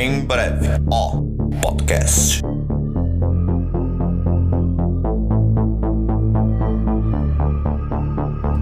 [0.00, 1.20] Em breve, ó,
[1.60, 2.40] podcast.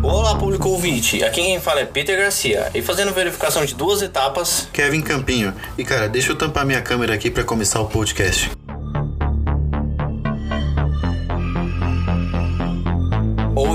[0.02, 1.22] Olá, público ouvinte.
[1.22, 2.70] Aqui quem fala é Peter Garcia.
[2.74, 4.66] E fazendo verificação de duas etapas.
[4.72, 5.52] Kevin Campinho.
[5.76, 8.55] E cara, deixa eu tampar minha câmera aqui pra começar o podcast.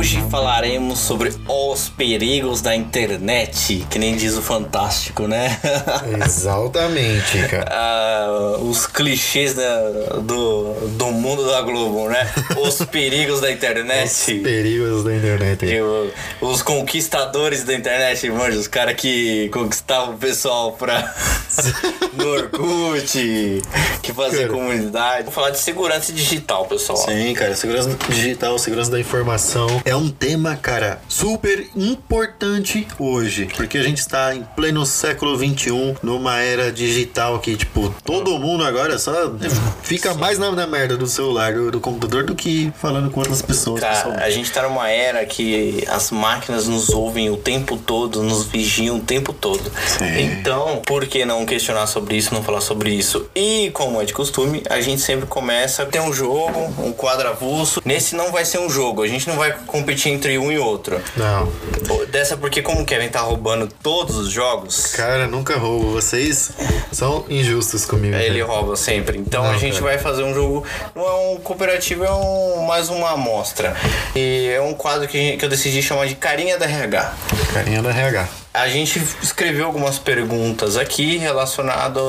[0.02, 5.60] Hoje falaremos sobre os perigos da internet, que nem diz o Fantástico, né?
[6.26, 7.68] Exatamente, cara.
[7.70, 12.28] Ah, os clichês da- do, do mundo da Globo, né?
[12.66, 14.08] Os perigos da internet.
[14.08, 15.66] Os perigos da internet.
[15.68, 16.12] E o-
[16.42, 21.14] os conquistadores da internet, manja, os caras que conquistavam o pessoal pra.
[22.18, 23.62] no Orkut,
[24.02, 24.54] que faziam Cara.
[24.54, 25.24] comunidade.
[25.26, 26.98] Vou falar de segurança digital, pessoal.
[26.98, 33.78] Sim, cara, segurança digital, segurança da informação é um tema, cara, super importante hoje, porque
[33.78, 38.98] a gente está em pleno século 21, numa era digital que, tipo, todo mundo agora
[38.98, 39.34] só
[39.84, 43.42] fica mais na, na merda do celular, do, do computador, do que falando com outras
[43.42, 43.82] pessoas.
[43.82, 48.46] Cara, a gente tá numa era que as máquinas nos ouvem o tempo todo, nos
[48.46, 49.70] vigiam o tempo todo.
[49.86, 50.22] Sim.
[50.22, 53.30] Então, por que não questionar sobre isso, não falar sobre isso?
[53.36, 57.28] E, como é de costume, a gente sempre começa a ter um jogo, um quadro
[57.28, 57.82] avulso.
[57.84, 61.02] Nesse não vai ser um jogo, a gente não vai competir entre um e outro.
[61.16, 61.52] Não,
[62.12, 65.92] Dessa porque, como o Kevin tá roubando todos os jogos, cara, nunca roubo.
[65.92, 66.52] Vocês
[66.92, 68.16] são injustos comigo.
[68.16, 68.52] ele cara.
[68.52, 69.18] rouba sempre.
[69.18, 69.86] Então Não, a gente cara.
[69.86, 70.66] vai fazer um jogo.
[70.96, 73.76] Não é um cooperativo, é um, mais uma amostra.
[74.16, 77.14] E é um quadro que, que eu decidi chamar de Carinha da RH.
[77.54, 78.41] Carinha da RH.
[78.54, 82.02] A gente escreveu algumas perguntas aqui relacionado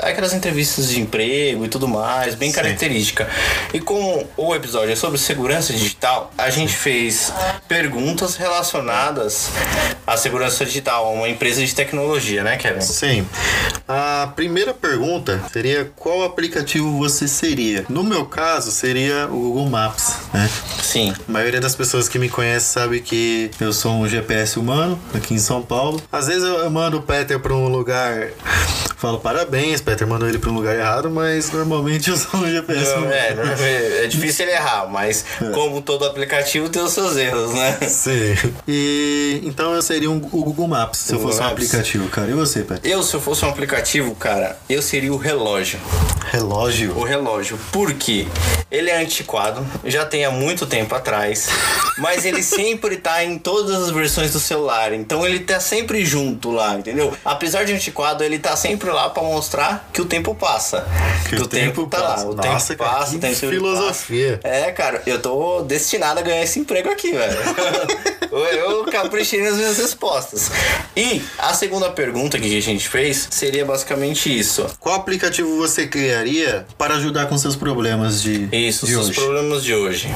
[0.00, 2.54] àquelas entrevistas de emprego e tudo mais, bem Sim.
[2.54, 3.28] característica.
[3.74, 7.32] E como o episódio é sobre segurança digital, a gente fez
[7.66, 9.50] perguntas relacionadas
[10.06, 12.80] à segurança digital, a uma empresa de tecnologia, né, Kevin?
[12.80, 13.26] Sim.
[13.88, 17.84] A primeira pergunta seria qual aplicativo você seria?
[17.88, 20.48] No meu caso, seria o Google Maps, né?
[20.80, 21.12] Sim.
[21.28, 25.34] A maioria das pessoas que me conhecem sabe que eu sou um GPS humano aqui
[25.34, 25.87] em São Paulo.
[26.12, 28.28] Às vezes eu eu mando o Peter para um lugar,
[28.96, 32.94] falo parabéns, Peter mandou ele para um lugar errado, mas normalmente eu sou um GPS
[32.96, 37.54] Não, é, é, é difícil ele errar, mas como todo aplicativo tem os seus erros,
[37.54, 37.78] né?
[37.88, 38.34] Sim.
[38.66, 41.64] E então eu seria um, o Google Maps se eu Google fosse um Maps.
[41.64, 42.30] aplicativo, cara.
[42.30, 42.90] E você, Peter?
[42.90, 45.78] Eu, se eu fosse um aplicativo, cara, eu seria o relógio.
[46.30, 46.96] Relógio.
[46.96, 47.58] O relógio.
[47.72, 48.26] Por quê?
[48.70, 51.48] Ele é antiquado, já tem há muito tempo atrás,
[51.96, 54.92] mas ele sempre tá em todas as versões do celular.
[54.92, 57.14] Então ele tá sempre junto lá, entendeu?
[57.24, 60.86] Apesar de antiquado, ele tá sempre lá pra mostrar que o tempo passa.
[61.28, 62.24] Que o tempo tá passa.
[62.24, 62.30] lá.
[62.30, 64.40] O Nossa, tempo cara, passa, que tempo sempre filosofia.
[64.42, 64.54] passa.
[64.54, 67.38] É, cara, eu tô destinado a ganhar esse emprego aqui, velho.
[68.44, 70.50] eu, caprichei nas minhas respostas.
[70.96, 74.66] E a segunda pergunta que a gente fez seria basicamente isso.
[74.80, 79.20] Qual aplicativo você criaria para ajudar com seus problemas de, Isso, de seus hoje?
[79.20, 80.08] problemas de hoje.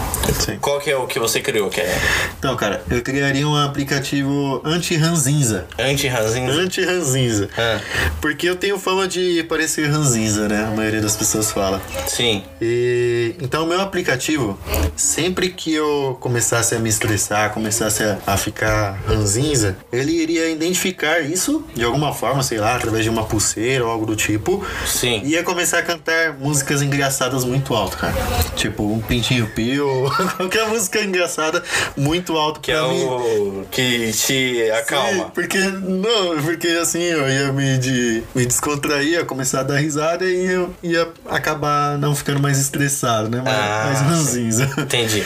[0.45, 0.59] Sim.
[0.61, 1.91] Qual que é o que você criou, Kevin?
[2.39, 5.67] Então, cara, eu criaria um aplicativo anti-ranzinza.
[5.79, 6.51] Anti-ranzinho?
[6.51, 7.49] Anti-ranzinza.
[7.57, 7.81] Ah.
[8.21, 10.65] Porque eu tenho fama de parecer ranzinza, né?
[10.65, 11.81] A maioria das pessoas fala.
[12.07, 12.43] Sim.
[12.61, 14.59] E então o meu aplicativo,
[14.97, 21.21] sempre que eu começasse a me estressar, começasse a, a ficar ranzinza, ele iria identificar
[21.21, 24.65] isso de alguma forma, sei lá, através de uma pulseira ou algo do tipo.
[24.87, 25.21] Sim.
[25.25, 28.15] E ia começar a cantar músicas engraçadas muito alto, cara.
[28.57, 31.63] Tipo, um pintinho pio, qualquer música engraçada
[31.97, 33.05] muito alto Que é mim.
[33.05, 35.25] o que te Sim, acalma.
[35.35, 40.25] porque, não, porque assim, eu ia me, de, me descontrair, ia começar a dar risada
[40.25, 43.41] e eu ia acabar não ficando mais estressado, né?
[43.43, 44.71] Mais, Ah, mais ranzinza.
[44.79, 45.23] Entendi.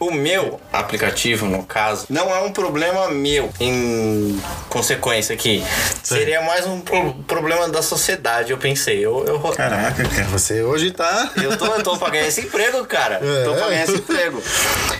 [0.00, 4.40] O meu aplicativo, no caso, não é um problema meu em
[4.70, 5.62] consequência aqui.
[6.02, 8.98] Seria mais um pro- problema da sociedade, eu pensei.
[9.04, 11.30] Eu, eu, Caraca, cara, você hoje tá.
[11.36, 13.20] Eu tô, eu tô pra ganhar esse emprego, cara.
[13.22, 13.44] É.
[13.44, 14.42] Tô pra ganhar esse emprego.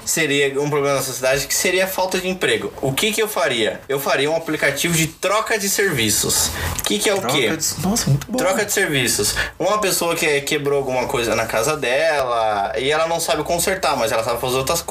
[0.04, 2.70] Seria um problema na sociedade que seria a falta de emprego.
[2.82, 3.80] O que que eu faria?
[3.88, 6.48] Eu faria um aplicativo de troca de serviços.
[6.78, 7.46] O que que é o quê?
[7.46, 8.36] Troca de- Nossa, muito bom.
[8.36, 9.34] Troca de serviços.
[9.58, 14.12] Uma pessoa que quebrou alguma coisa na casa dela e ela não sabe consertar, mas
[14.12, 14.89] ela sabe fazer outras coisas.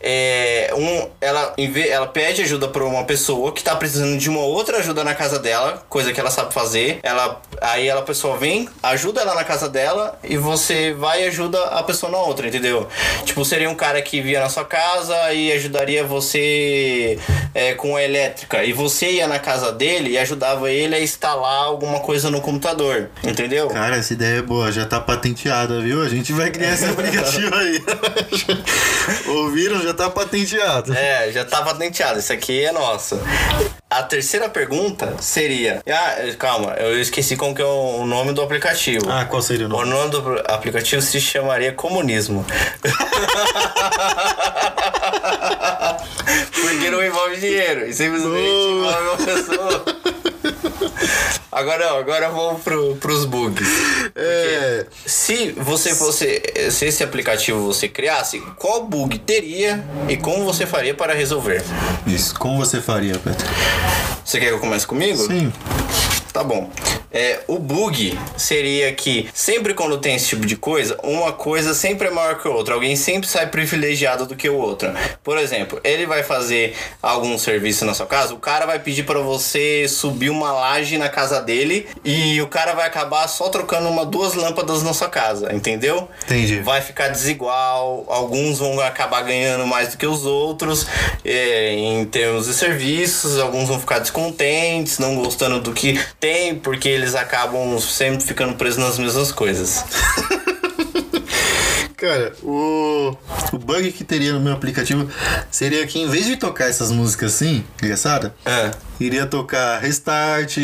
[0.00, 1.54] É, um, ela,
[1.88, 5.38] ela pede ajuda pra uma pessoa que tá precisando de uma outra ajuda na casa
[5.38, 7.00] dela, coisa que ela sabe fazer.
[7.02, 11.26] Ela, aí ela, a pessoa vem, ajuda ela na casa dela e você vai e
[11.26, 12.86] ajuda a pessoa na outra, entendeu?
[13.24, 17.18] Tipo, seria um cara que via na sua casa e ajudaria você
[17.54, 18.64] é, com a elétrica.
[18.64, 23.10] E você ia na casa dele e ajudava ele a instalar alguma coisa no computador,
[23.24, 23.68] entendeu?
[23.68, 26.02] Cara, essa ideia é boa, já tá patenteada, viu?
[26.02, 27.82] A gente vai criar esse aplicativo aí.
[29.28, 29.82] Ouviram?
[29.82, 30.92] Já tá patenteado.
[30.94, 32.18] É, já tá patenteado.
[32.18, 33.18] Isso aqui é nosso.
[33.88, 35.80] A terceira pergunta seria.
[35.88, 39.08] Ah, calma, eu esqueci como que é o nome do aplicativo.
[39.10, 39.90] Ah, qual seria o O nome?
[39.90, 42.44] nome do aplicativo se chamaria Comunismo.
[46.52, 47.86] Porque não envolve dinheiro.
[47.86, 49.84] E simplesmente envolve uma pessoa.
[51.56, 53.66] Agora, agora vamos pro, pros bugs.
[54.14, 54.84] É.
[55.06, 56.42] Se você fosse.
[56.70, 61.64] Se esse aplicativo você criasse, qual bug teria e como você faria para resolver?
[62.06, 62.38] Isso.
[62.38, 63.48] Como você faria, Petro?
[64.22, 65.16] Você quer que eu comece comigo?
[65.26, 65.50] Sim.
[66.30, 66.70] Tá bom.
[67.12, 72.08] É, o bug seria que sempre quando tem esse tipo de coisa, uma coisa sempre
[72.08, 72.74] é maior que a outra.
[72.74, 74.92] Alguém sempre sai privilegiado do que o outro.
[75.22, 79.20] Por exemplo, ele vai fazer algum serviço na sua casa, o cara vai pedir para
[79.20, 84.04] você subir uma laje na casa dele e o cara vai acabar só trocando uma
[84.04, 86.08] duas lâmpadas na sua casa, entendeu?
[86.24, 86.60] Entendi.
[86.60, 90.86] Vai ficar desigual, alguns vão acabar ganhando mais do que os outros
[91.24, 96.95] é, em termos de serviços, alguns vão ficar descontentes, não gostando do que tem, porque
[96.96, 99.84] eles acabam sempre ficando presos nas mesmas coisas.
[101.96, 103.16] Cara, o,
[103.52, 105.08] o bug que teria no meu aplicativo
[105.50, 108.70] seria que em vez de tocar essas músicas assim, engraçada, É.
[109.00, 110.58] iria tocar Restart,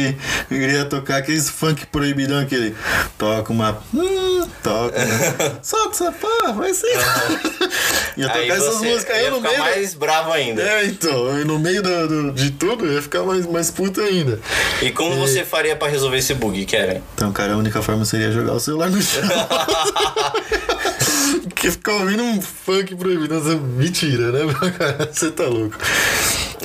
[0.51, 2.77] iria tocar aqueles funk proibidão, aquele
[3.17, 3.83] toca uma.
[3.95, 4.95] Hum, toca.
[4.99, 6.89] uma- Solta essa porra, vai ser.
[8.19, 9.57] ia tocar Aí essas você músicas aí no meio.
[9.57, 10.61] da- mais bravo ainda.
[10.63, 14.39] É, então, e no meio do, do- de tudo ia ficar mais, mais puto ainda.
[14.83, 17.01] E como você faria pra resolver esse bug, Kevin?
[17.15, 19.23] Então, cara, a única forma seria jogar o celular no chão.
[21.49, 23.35] Porque ficar ouvindo um funk proibido.
[23.35, 25.11] Nossa, Mentira, né, meu cara?
[25.13, 25.77] Você tá louco.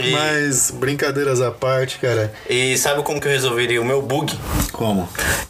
[0.04, 2.34] E- Mas, brincadeiras à parte, cara.
[2.50, 4.38] E sabe como que eu resolveria o meu bug?
[4.72, 5.08] Como?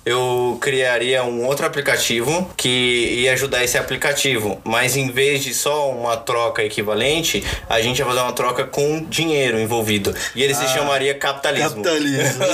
[0.08, 5.92] eu criaria um outro aplicativo que ia ajudar esse aplicativo, mas em vez de só
[5.92, 10.16] uma troca equivalente, a gente ia fazer uma troca com dinheiro envolvido.
[10.34, 11.84] E ele se chamaria capitalismo.
[11.84, 12.40] Capitalismo.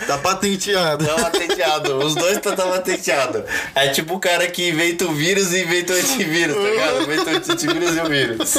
[0.06, 1.04] tá patenteado.
[1.04, 3.44] Tá patenteado, os dois tá, tá patenteado.
[3.74, 7.02] É tipo o cara que inventa o vírus e inventa o antivírus, tá ligado?
[7.02, 8.54] Inventa o antivírus e o vírus.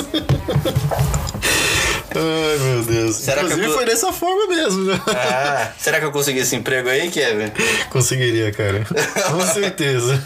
[2.14, 3.16] Ai, meu Deus.
[3.16, 5.00] Será que Inclusive eu foi dessa forma mesmo, né?
[5.08, 7.52] Ah, será que eu consegui esse emprego aí, Kevin?
[7.90, 8.86] Conseguiria, cara.
[9.30, 10.22] Com certeza.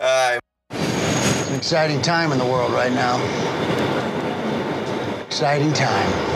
[0.00, 0.38] Ai,
[0.72, 3.20] It's an exciting time in the world right now.
[5.30, 6.35] Exciting time.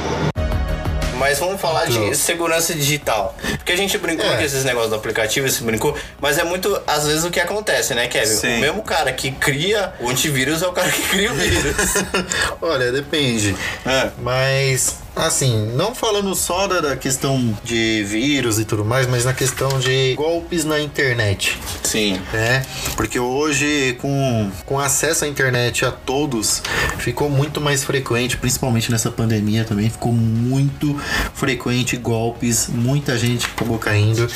[1.20, 2.14] Mas vamos falar de Então.
[2.14, 3.36] segurança digital.
[3.58, 4.36] Porque a gente brincou É.
[4.38, 7.94] com esses negócios do aplicativo, você brincou, mas é muito, às vezes, o que acontece,
[7.94, 8.26] né, Kevin?
[8.36, 8.56] Sim.
[8.56, 11.76] O mesmo cara que cria o antivírus é o cara que cria o vírus.
[12.62, 13.54] Olha, depende.
[13.86, 14.08] É.
[14.18, 14.96] Mas,
[15.26, 19.78] assim, não falando só da, da questão de vírus e tudo mais, mas na questão
[19.78, 21.58] de golpes na internet.
[21.82, 22.20] Sim.
[22.32, 22.64] né?
[22.96, 26.62] Porque hoje, com, com acesso à internet a todos,
[26.98, 30.98] ficou muito mais frequente, principalmente nessa pandemia também, ficou muito
[31.34, 34.28] frequente golpes, muita gente acabou caindo.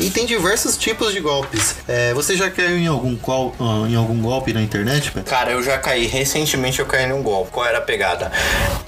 [0.00, 1.76] E tem diversos tipos de golpes.
[1.86, 5.30] É, você já caiu em algum, qual, ah, em algum golpe na internet, Pedro?
[5.30, 6.06] Cara, eu já caí.
[6.06, 7.50] Recentemente eu caí num golpe.
[7.50, 8.30] Qual era a pegada?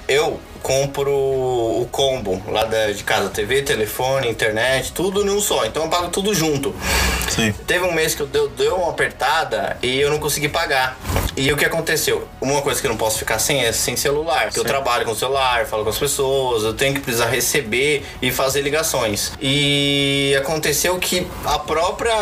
[0.09, 5.65] Eu compro o combo lá da, de casa, TV, telefone, internet, tudo num só.
[5.65, 6.75] Então eu pago tudo junto.
[7.29, 7.53] Sim.
[7.67, 10.99] Teve um mês que eu deu, deu uma apertada e eu não consegui pagar.
[11.37, 12.29] E o que aconteceu?
[12.41, 14.45] Uma coisa que eu não posso ficar sem é sem celular.
[14.45, 18.31] Porque eu trabalho com celular, falo com as pessoas, eu tenho que precisar receber e
[18.33, 19.33] fazer ligações.
[19.41, 22.13] E aconteceu que a própria.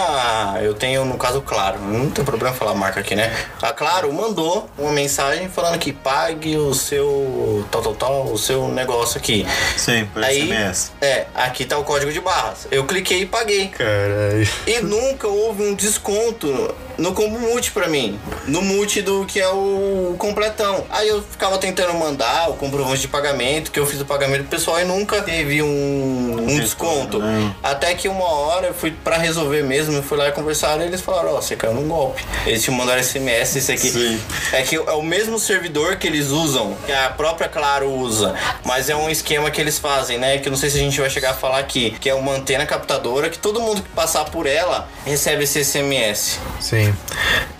[0.62, 3.34] Eu tenho, no caso, Claro, não tem problema falar a marca aqui, né?
[3.62, 8.68] A Claro mandou uma mensagem falando que pague o seu tal, tal, tal, o seu
[8.68, 9.46] negócio aqui.
[9.76, 10.92] Sim, por Aí, SMS.
[11.00, 12.66] é, aqui tá o código de barras.
[12.70, 13.68] Eu cliquei e paguei.
[13.68, 14.48] Caralho.
[14.66, 18.18] E nunca houve um desconto no combo multi pra mim.
[18.46, 20.84] No multi do que é o completão.
[20.90, 24.50] Aí eu ficava tentando mandar o comprovante de pagamento, que eu fiz o pagamento pro
[24.58, 27.18] pessoal e nunca teve um, um desconto.
[27.20, 27.54] né?
[27.62, 30.86] Até que uma hora eu fui pra resolver mesmo, eu fui lá e conversaram e
[30.86, 32.24] eles falaram, ó, você caiu num golpe.
[32.46, 33.90] Eles te mandaram SMS, isso aqui.
[33.90, 34.20] Sim.
[34.52, 38.17] É que é o mesmo servidor que eles usam, que a própria Claro usa,
[38.64, 40.38] mas é um esquema que eles fazem, né?
[40.38, 42.32] Que eu não sei se a gente vai chegar a falar aqui, que é uma
[42.32, 46.38] antena captadora que todo mundo que passar por ela recebe esse SMS.
[46.60, 46.94] Sim.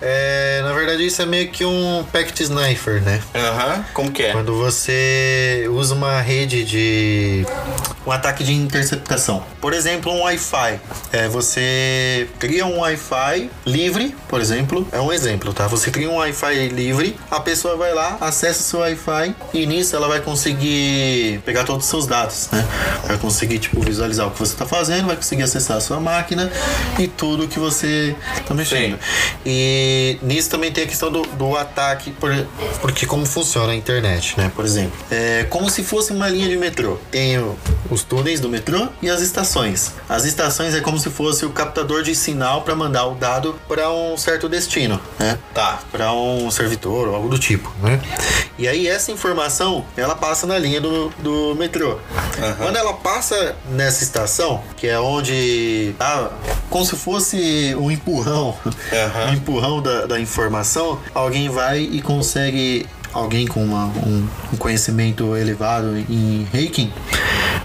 [0.01, 3.21] É, na verdade, isso é meio que um packet sniper, né?
[3.35, 4.31] Aham, como que é?
[4.31, 7.45] Quando você usa uma rede de.
[8.09, 9.43] Um ataque de interceptação.
[9.61, 10.79] Por exemplo, um Wi-Fi.
[11.11, 15.67] É, você cria um Wi-Fi livre, por exemplo, é um exemplo, tá?
[15.67, 19.95] Você cria um Wi-Fi livre, a pessoa vai lá, acessa o seu Wi-Fi e nisso
[19.95, 22.65] ela vai conseguir pegar todos os seus dados, né?
[23.05, 26.51] Vai conseguir, tipo, visualizar o que você está fazendo, vai conseguir acessar a sua máquina
[26.97, 28.97] e tudo que você está mexendo.
[29.45, 32.31] E nisso também tem a questão do, do ataque, por,
[32.81, 34.51] porque como funciona a internet, né?
[34.55, 36.97] Por exemplo, é como se fosse uma linha de metrô.
[37.11, 37.55] Tem o-
[37.99, 39.91] os túneis do metrô e as estações.
[40.07, 43.91] As estações é como se fosse o captador de sinal para mandar o dado para
[43.91, 45.37] um certo destino, né?
[45.53, 45.79] Tá.
[45.91, 47.99] para um servidor ou algo do tipo, né?
[48.57, 51.99] E aí essa informação ela passa na linha do, do metrô.
[52.57, 56.31] Quando ela passa nessa estação, que é onde tá
[56.69, 58.55] como se fosse um empurrão,
[58.93, 59.31] Aham.
[59.31, 65.35] um empurrão da, da informação, alguém vai e consegue alguém com uma- um, um conhecimento
[65.35, 66.93] elevado em hacking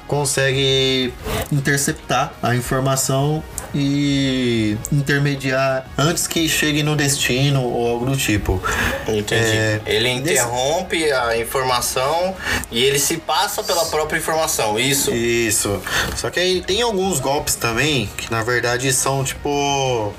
[0.06, 1.12] consegue
[1.52, 3.42] interceptar a informação
[3.74, 8.62] e intermediar antes que chegue no destino ou algo do tipo.
[9.08, 9.34] Entendi.
[9.34, 12.34] É, ele interrompe a informação
[12.70, 14.78] e ele se passa pela própria informação.
[14.78, 15.10] Isso.
[15.12, 15.82] Isso.
[16.16, 20.14] Só que aí tem alguns golpes também que na verdade são tipo.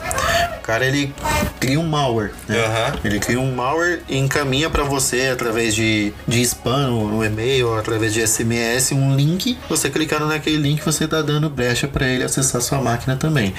[0.66, 1.14] O cara ele
[1.60, 2.58] cria um malware, né?
[2.58, 3.00] Aham.
[3.04, 7.78] Ele cria um malware e encaminha pra você através de, de spam no, e-mail, ou
[7.78, 9.56] através de SMS, um link.
[9.70, 13.54] Você clicando naquele link, você tá dando brecha pra ele acessar sua máquina também.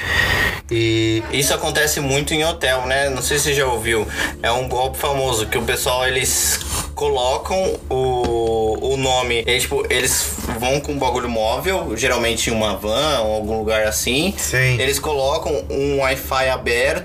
[0.69, 3.09] E Isso acontece muito em hotel, né?
[3.09, 4.05] Não sei se você já ouviu.
[4.43, 6.59] É um golpe famoso que o pessoal eles
[6.97, 9.45] colocam o, o nome.
[9.47, 13.87] Eles, tipo, eles vão com um bagulho móvel, geralmente em uma van ou algum lugar
[13.87, 14.35] assim.
[14.37, 14.81] Sim.
[14.81, 16.96] Eles colocam um Wi-Fi aberto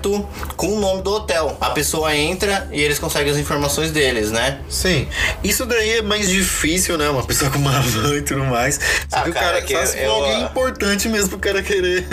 [0.56, 1.56] com o nome do hotel.
[1.60, 4.58] A pessoa entra e eles conseguem as informações deles, né?
[4.68, 5.08] Sim,
[5.42, 7.08] isso daí é mais difícil, né?
[7.08, 8.76] Uma pessoa com uma van e tudo mais.
[9.08, 11.38] Só Ah, que o cara, cara que só se for eu- alguém importante mesmo pro
[11.38, 12.06] cara querer.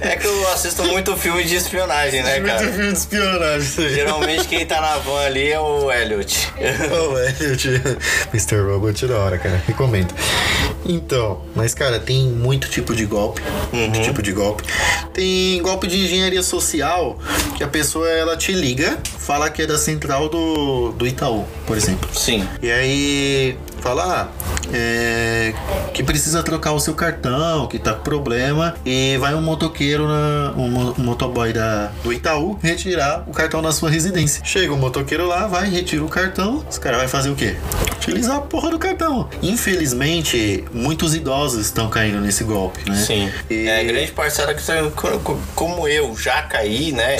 [0.00, 2.72] É que eu assisto muito filme de espionagem, né, Muito cara?
[2.72, 3.94] filme de espionagem, aí.
[3.94, 6.52] Geralmente quem tá na van ali é o Elliot.
[6.90, 7.68] Oh, Elliot.
[8.32, 8.60] Mr.
[8.60, 9.62] Robot da hora, cara.
[9.66, 10.14] Recomendo.
[10.86, 13.42] Então, mas cara, tem muito tipo de golpe.
[13.72, 14.62] Muito tipo de golpe.
[15.12, 17.18] Tem golpe de engenharia social
[17.56, 21.76] que a pessoa ela te liga, fala que é da central do, do Itaú, por
[21.76, 22.08] exemplo.
[22.14, 22.46] Sim.
[22.62, 24.30] E aí fala
[24.72, 25.54] é,
[25.94, 30.52] que precisa trocar o seu cartão, que tá com problema, e vai um motoqueiro, na,
[30.56, 34.42] um, um motoboy da, do Itaú retirar o cartão na sua residência.
[34.44, 37.56] Chega o motoqueiro lá, vai, retira o cartão, os caras vai fazer o quê?
[37.96, 39.28] Utilizar a porra do cartão.
[39.42, 42.96] Infelizmente, muitos idosos estão caindo nesse golpe, né?
[42.96, 43.30] Sim.
[43.50, 47.16] E- É, grande parcela que co- co- como eu já caí, né?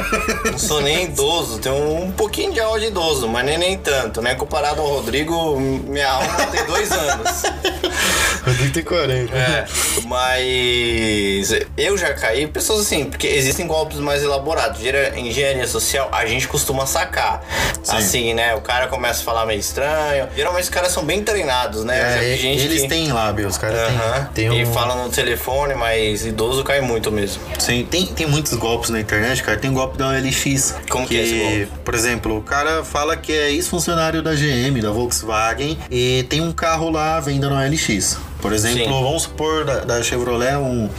[0.50, 4.20] Não sou nem idoso, tenho um pouquinho de alma de idoso, mas nem, nem tanto,
[4.20, 4.34] né?
[4.34, 7.42] Comparado ao Rodrigo, minha alma tem dois anos.
[8.44, 9.34] Rodrigo tem 40.
[9.36, 9.64] É,
[10.04, 14.80] mas eu já caí, pessoas assim, porque existem golpes mais elaborados.
[15.16, 17.44] Engenharia social, a gente costuma sacar.
[17.88, 18.54] Assim, né?
[18.54, 20.28] O cara começa a falar meio estranho.
[20.36, 22.18] Geralmente os caras são bem treinados, né?
[22.18, 22.88] É, eles que...
[22.88, 23.90] têm lábio, os caras
[24.34, 24.72] têm, E um...
[24.72, 27.42] falam no telefone, mas idoso cai muito mesmo.
[27.58, 29.58] Sim, tem, tem muitos golpes na internet, cara.
[29.58, 30.74] Tem um golpe da OLX.
[30.88, 31.68] Como que é esse golpe?
[31.84, 36.52] Por exemplo, o cara fala que é ex-funcionário da GM, da Volkswagen, e tem um
[36.52, 38.18] carro lá à venda no OLX.
[38.42, 38.90] Por exemplo, Sim.
[38.90, 40.90] vamos supor da, da Chevrolet um,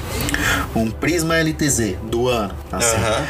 [0.74, 2.56] um Prisma LTZ do ano.
[2.72, 2.96] Assim.
[2.96, 3.26] Aham.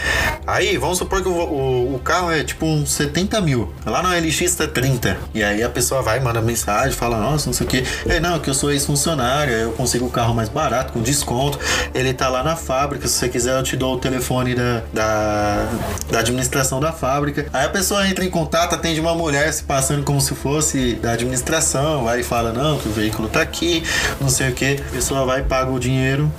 [0.45, 3.73] Aí, vamos supor que o, o, o carro é tipo uns 70 mil.
[3.85, 5.17] Lá no LX tá 30.
[5.33, 7.83] E aí a pessoa vai, manda mensagem, fala, nossa, não sei o que.
[8.07, 11.57] É, não, que eu sou ex-funcionário, eu consigo o carro mais barato, com desconto.
[11.93, 15.67] Ele tá lá na fábrica, se você quiser eu te dou o telefone da, da,
[16.11, 17.47] da administração da fábrica.
[17.51, 21.13] Aí a pessoa entra em contato, atende uma mulher se passando como se fosse da
[21.13, 23.83] administração, vai e fala, não, que o veículo tá aqui,
[24.19, 24.79] não sei o que.
[24.87, 26.31] A pessoa vai, paga o dinheiro,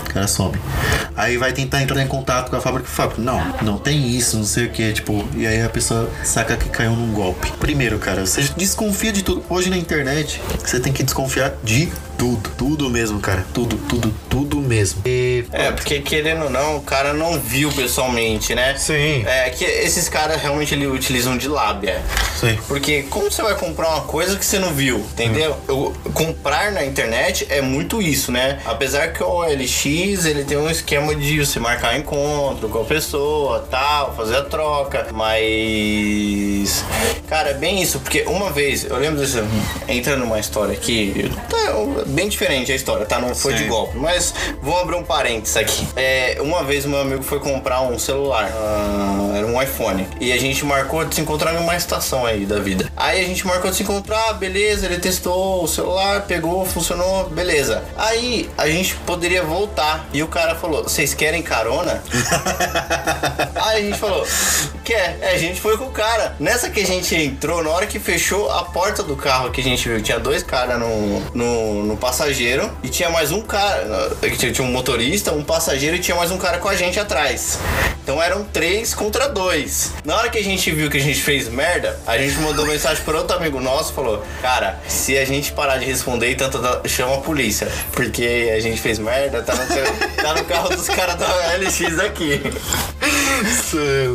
[0.00, 0.58] o cara some.
[1.16, 4.44] Aí vai tentar entrar em contato com a fábrica fala, não, não tem isso, não
[4.44, 7.52] sei o que, tipo, e aí a pessoa saca que caiu num golpe.
[7.58, 9.44] Primeiro, cara, você desconfia de tudo.
[9.48, 12.50] Hoje na internet, você tem que desconfiar de tudo.
[12.58, 13.44] Tudo mesmo, cara.
[13.54, 15.00] Tudo, tudo, tudo mesmo.
[15.06, 15.46] E.
[15.50, 18.76] É, porque querendo ou não, o cara não viu pessoalmente, né?
[18.76, 19.24] Sim.
[19.26, 22.02] É que esses caras realmente eles utilizam de lábia.
[22.38, 22.58] Sim.
[22.68, 25.56] Porque como você vai comprar uma coisa que você não viu, entendeu?
[25.66, 28.60] Eu- comprar na internet é muito isso, né?
[28.66, 29.86] Apesar que o OLX,
[30.26, 35.06] ele tem um esquema de você marcar encontro com a pessoa, tal, fazer a troca,
[35.12, 36.84] mas...
[37.28, 39.38] Cara, é bem isso, porque uma vez, eu lembro disso,
[39.88, 41.76] entrando numa história aqui, tá
[42.10, 43.18] bem diferente a história, tá?
[43.18, 43.64] Não foi Sim.
[43.64, 45.86] de golpe, mas vou abrir um parênteses aqui.
[45.96, 50.38] É, uma vez meu amigo foi comprar um celular, ah, era um iPhone, e a
[50.38, 52.90] gente marcou de se encontrar em uma estação aí da vida.
[52.96, 57.82] Aí a gente marcou de se encontrar, beleza, ele testou o celular, pegou, funcionou, beleza.
[57.96, 60.06] Aí a gente poderia voltar.
[60.12, 62.02] E o cara falou: Vocês querem carona?
[63.54, 64.26] Aí a gente falou:
[64.84, 65.18] Quer?
[65.20, 66.36] É, a gente foi com o cara.
[66.38, 69.64] Nessa que a gente entrou, na hora que fechou a porta do carro que a
[69.64, 74.10] gente viu, tinha dois caras no, no, no passageiro e tinha mais um cara.
[74.38, 77.58] Tinha tinha um motorista, um passageiro e tinha mais um cara com a gente atrás.
[78.02, 79.92] Então eram três contra dois.
[80.04, 83.04] Na hora que a gente viu que a gente fez merda, a gente mandou mensagem
[83.04, 87.16] para outro amigo nosso falou: Cara, se a gente parar de responder, tanto da- chama
[87.16, 87.68] a polícia.
[87.92, 91.26] Porque a gente fez merda, tá no, ca- tá no carro dos caras da
[91.56, 92.40] LX aqui.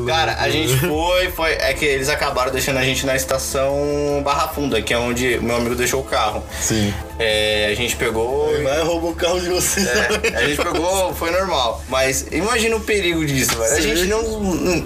[0.08, 1.52] Cara, a gente foi, foi.
[1.54, 5.56] É que eles acabaram deixando a gente na estação Barra Funda, que é onde meu
[5.56, 6.44] amigo deixou o carro.
[6.60, 6.94] Sim.
[7.18, 8.52] É, a gente pegou.
[8.64, 9.80] Vai roubar o carro de você.
[9.82, 11.84] é, a gente pegou, foi normal.
[11.88, 13.74] Mas imagina o perigo disso, velho.
[13.74, 14.40] A gente não,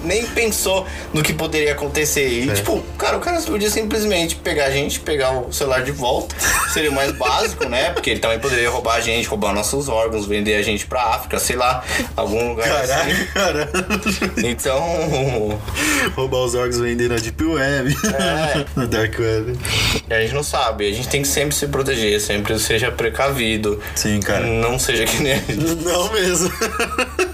[0.04, 2.28] nem pensou no que poderia acontecer.
[2.28, 2.54] E, É.
[2.54, 6.36] tipo, cara, o cara podia simplesmente pegar a gente, pegar o celular de volta.
[6.74, 7.92] Seria o mais básico, né?
[7.92, 11.40] Porque ele também poderia roubar a gente, roubar nossos órgãos, vender a gente pra África,
[11.40, 11.84] sei lá,
[12.16, 12.88] algum lugar assim.
[12.88, 13.70] Caralho, cara.
[14.38, 15.60] Então,
[16.16, 17.96] Roubar os órgãos vendendo na Deep Web.
[18.06, 18.66] É.
[18.80, 19.58] Na Dark Web.
[20.10, 20.88] a gente não sabe.
[20.90, 23.80] A gente tem que sempre se proteger, sempre seja precavido.
[23.96, 24.46] Sim, cara.
[24.46, 25.76] Não seja que nem a gente.
[25.84, 26.50] Não mesmo.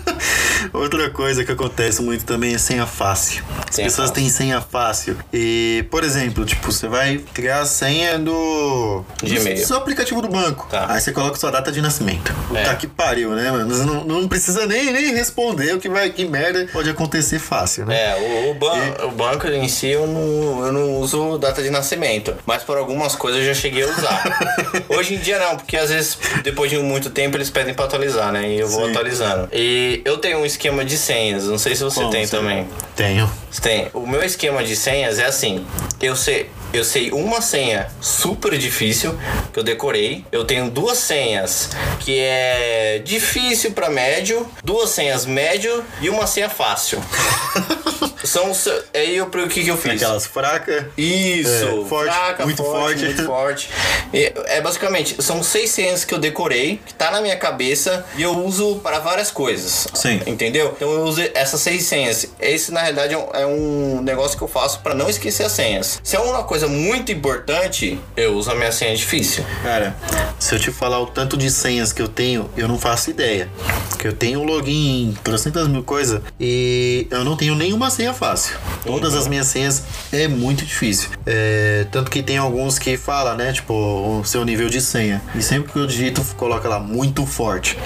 [0.76, 3.44] Outra coisa que acontece muito também é senha fácil.
[3.68, 4.14] As Senha pessoas fácil.
[4.24, 5.18] têm senha fácil.
[5.34, 9.04] E, por exemplo, tipo, você vai criar a senha do.
[9.24, 9.56] Gmail.
[9.56, 10.68] do seu aplicativo do banco.
[10.70, 10.86] Tá.
[10.90, 12.34] Aí você coloca sua data de nascimento.
[12.54, 12.64] É.
[12.64, 13.74] Tá que pariu, né, mano?
[13.74, 16.10] Você não, não precisa nem, nem responder o que vai.
[16.10, 17.96] Que merda pode acontecer fácil, né?
[17.96, 18.16] É,
[18.48, 22.36] o, o, ban- o banco em si eu não, eu não uso data de nascimento,
[22.46, 24.24] mas por algumas coisas eu já cheguei a usar.
[24.90, 28.32] Hoje em dia não, porque às vezes depois de muito tempo eles pedem pra atualizar,
[28.32, 28.50] né?
[28.50, 28.92] E eu vou Sim.
[28.92, 29.50] atualizando.
[29.54, 32.68] E eu tenho um esquema de senhas, não sei se você Como tem você- também.
[32.96, 33.30] Tenho.
[33.62, 33.88] Tem.
[33.94, 35.66] O meu esquema de senhas é assim:
[36.02, 36.50] eu sei.
[36.74, 39.18] Eu sei uma senha super difícil
[39.54, 40.26] que eu decorei.
[40.30, 41.70] Eu tenho duas senhas
[42.00, 47.02] que é difícil pra médio, duas senhas médio e uma senha fácil.
[48.26, 48.52] São
[48.94, 49.94] aí eu o que que eu fiz?
[49.94, 50.86] Aquelas fracas.
[50.98, 53.06] Isso, É, forte, fraca, muito forte, forte.
[53.06, 53.70] muito forte.
[54.14, 58.24] E, é basicamente, são seis senhas que eu decorei, que tá na minha cabeça e
[58.24, 59.88] eu uso para várias coisas.
[59.94, 60.22] Sim.
[60.26, 60.74] Entendeu?
[60.76, 62.28] Então eu uso essas seis senhas.
[62.40, 65.52] Esse, na realidade, é um, é um negócio que eu faço para não esquecer as
[65.52, 66.00] senhas.
[66.04, 69.44] Se é uma coisa muito importante, eu uso a minha senha difícil.
[69.64, 69.96] Cara,
[70.40, 73.50] se eu te falar o tanto de senhas que eu tenho, eu não faço ideia.
[73.90, 78.14] Porque eu tenho um login em trocentas mil coisas e eu não tenho nenhuma senha
[78.16, 78.58] fácil.
[78.84, 81.10] Todas as minhas senhas é muito difícil.
[81.26, 83.54] É, tanto que tem alguns que fala, né?
[83.54, 85.22] Tipo, o seu nível de senha.
[85.36, 87.78] E sempre que eu digito, coloca lá muito forte.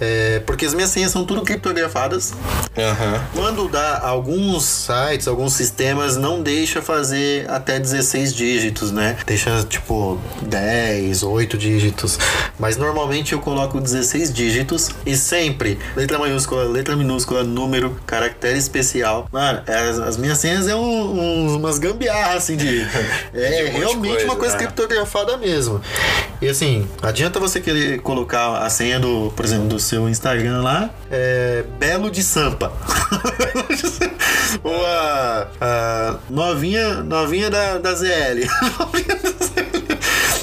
[0.00, 2.32] É, porque as minhas senhas são tudo criptografadas.
[2.76, 3.22] Aham.
[3.34, 9.18] Quando dá alguns sites, alguns sistemas não deixa fazer até 16 dígitos, né?
[9.26, 12.18] Deixa tipo 10, 8 dígitos.
[12.58, 19.28] Mas normalmente eu coloco 16 dígitos e sempre letra maiúscula, letra minúscula, número, caractere especial.
[19.40, 22.86] Mano, as, as minhas senhas é um, um- umas gambiarras assim de.
[23.32, 24.64] É De realmente coisa, uma coisa né?
[24.64, 25.80] criptografada mesmo.
[26.42, 30.90] E assim, adianta você querer colocar a senha do, por exemplo, do seu Instagram lá,
[31.10, 32.70] é Belo de Sampa.
[34.62, 38.44] Ou a, a novinha, novinha da, da ZL.
[38.78, 39.70] Novinha da ZL.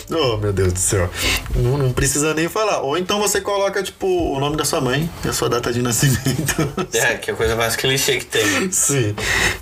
[0.10, 1.10] Oh, meu Deus do céu.
[1.54, 2.80] Não, não precisa nem falar.
[2.80, 5.82] Ou então você coloca, tipo, o nome da sua mãe e a sua data de
[5.82, 6.56] nascimento.
[6.94, 8.72] É, que é a coisa mais clichê que tem.
[8.94, 9.16] Sim.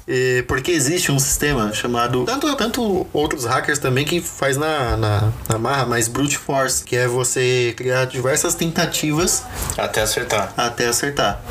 [0.07, 2.23] E porque existe um sistema chamado.
[2.25, 6.95] Tanto, tanto outros hackers também que faz na, na, na marra, mas brute force, que
[6.95, 9.43] é você criar diversas tentativas
[9.77, 10.53] Até acertar.
[10.55, 11.41] até acertar.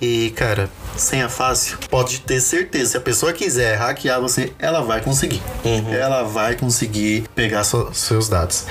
[0.00, 2.90] E, cara, senha fácil, pode ter certeza.
[2.92, 5.42] Se a pessoa quiser hackear você, ela vai conseguir.
[5.90, 8.66] Ela vai conseguir pegar so- seus dados.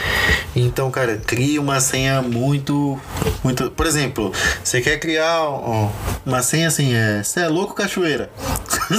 [0.55, 2.99] Então, cara, crie uma senha muito.
[3.43, 4.31] muito Por exemplo,
[4.63, 5.89] você quer criar um-
[6.25, 7.23] uma senha assim, é.
[7.23, 8.29] Você é louco, cachoeira.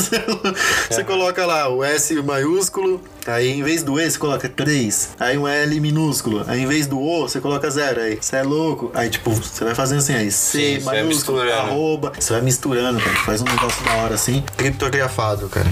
[0.91, 3.03] você coloca lá o S maiúsculo.
[3.27, 5.11] Aí em vez do E você coloca 3.
[5.19, 6.45] Aí um L minúsculo.
[6.47, 8.01] Aí em vez do O você coloca 0.
[8.01, 8.91] Aí você é louco.
[8.95, 10.15] Aí tipo, você vai fazendo assim.
[10.15, 11.71] Aí C Sim, você maiúsculo, misturando.
[11.71, 12.13] arroba.
[12.19, 13.17] Você vai misturando, cara.
[13.17, 14.43] Faz um negócio da hora assim.
[14.57, 15.67] Criptografado, cara.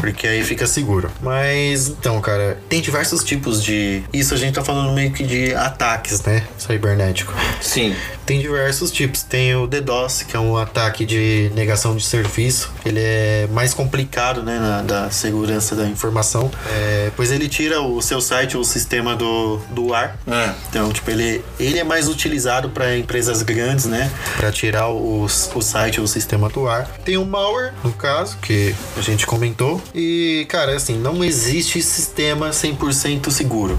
[0.00, 1.10] Porque aí fica seguro.
[1.20, 4.02] Mas então, cara, tem diversos tipos de.
[4.12, 6.44] Isso a gente tá falando meio que de ataques, né?
[6.58, 7.32] Cibernético.
[7.60, 7.94] Sim.
[8.24, 9.22] Tem diversos tipos.
[9.22, 12.72] Tem o DDoS, que é um ataque de negação de serviço.
[12.84, 16.50] Ele é mais complicado, né, na, da segurança da informação.
[16.68, 16.85] É,
[17.16, 20.18] pois ele tira o seu site, o sistema do, do ar.
[20.26, 20.54] É.
[20.68, 24.10] Então, tipo, ele, ele é mais utilizado para empresas grandes, né?
[24.36, 26.86] Para tirar os, o site, o sistema do ar.
[27.04, 29.82] Tem o malware, no caso, que a gente comentou.
[29.94, 33.78] E, cara, assim, não existe sistema 100% seguro.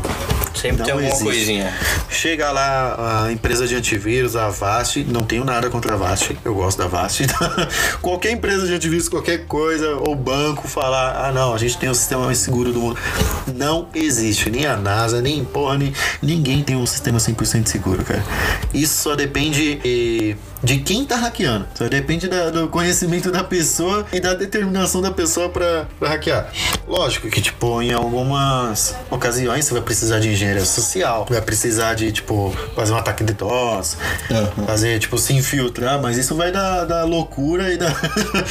[0.58, 1.24] Sempre tem Não alguma existe.
[1.24, 1.74] coisinha.
[2.10, 6.54] Chega lá a empresa de antivírus, a Avast, não tenho nada contra a Avast, eu
[6.56, 7.24] gosto da Avast.
[8.02, 11.96] qualquer empresa de antivírus, qualquer coisa, ou banco falar, ah não, a gente tem o
[11.96, 12.98] sistema mais seguro do mundo.
[13.56, 18.24] Não existe, nem a NASA, nem porra, nem, ninguém tem um sistema 100% seguro, cara.
[18.74, 21.68] Isso só depende eh, de quem tá hackeando.
[21.76, 26.52] Só depende da- do conhecimento da pessoa e da determinação da pessoa pra, pra hackear.
[26.88, 32.12] Lógico que, tipo, em algumas ocasiões você vai precisar de engenharia social, vai precisar de,
[32.12, 33.98] tipo, fazer um ataque de DOS,
[34.66, 37.94] fazer, tipo, se infiltrar, mas isso vai da, da loucura e da,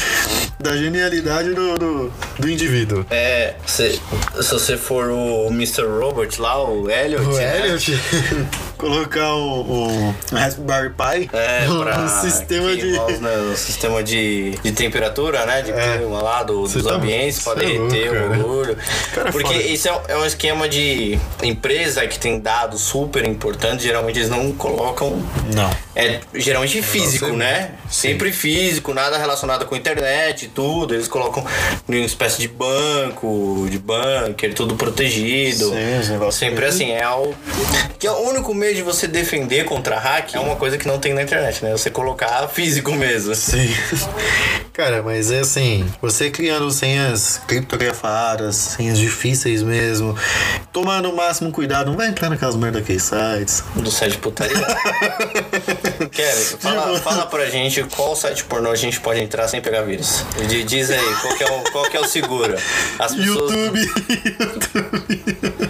[0.59, 3.04] da genialidade do, do, do indivíduo.
[3.11, 4.00] É, se,
[4.40, 5.82] se você for o Mr.
[5.82, 7.61] Robot lá, o Elliot, O né?
[7.61, 8.00] Elliot
[8.76, 12.86] colocar um, um Raspberry Pi É, no sistema de.
[12.98, 15.62] os, né, o sistema de, de temperatura, né?
[15.62, 15.98] De É.
[15.98, 18.76] clima lá do, dos tá- ambientes pra cê é derreter louco, o.
[19.14, 19.62] Cara é Porque foda.
[19.62, 24.52] isso é, é um esquema de empresa que tem dados super importantes, geralmente eles não
[24.52, 25.20] colocam.
[25.54, 25.70] Não.
[25.96, 27.70] É geralmente físico, Nossa, né?
[27.90, 30.94] Sempre físico, nada relacionado com internet tudo.
[30.94, 31.42] Eles colocam
[31.88, 35.70] em uma espécie de banco, de bunker, tudo protegido.
[35.70, 37.35] Sim, os negócios Sempre assim, é o.
[37.98, 40.98] Que é o único meio de você defender contra hack é uma coisa que não
[40.98, 41.72] tem na internet, né?
[41.72, 43.35] Você colocar físico mesmo.
[43.35, 43.74] Sim.
[44.76, 50.14] Cara, mas é assim, você criando senhas criptografadas, senhas difíceis mesmo,
[50.70, 53.64] tomando o máximo cuidado, não vai entrar naquelas merda aqui, sites.
[53.74, 54.54] Do site putaria.
[56.11, 60.25] Kelly, fala, fala pra gente qual site pornô a gente pode entrar sem pegar vírus.
[60.66, 62.57] Diz aí, qual que é o, qual que é o seguro?
[62.99, 63.53] As pessoas.
[63.53, 63.81] YouTube.
[64.25, 65.57] YouTube.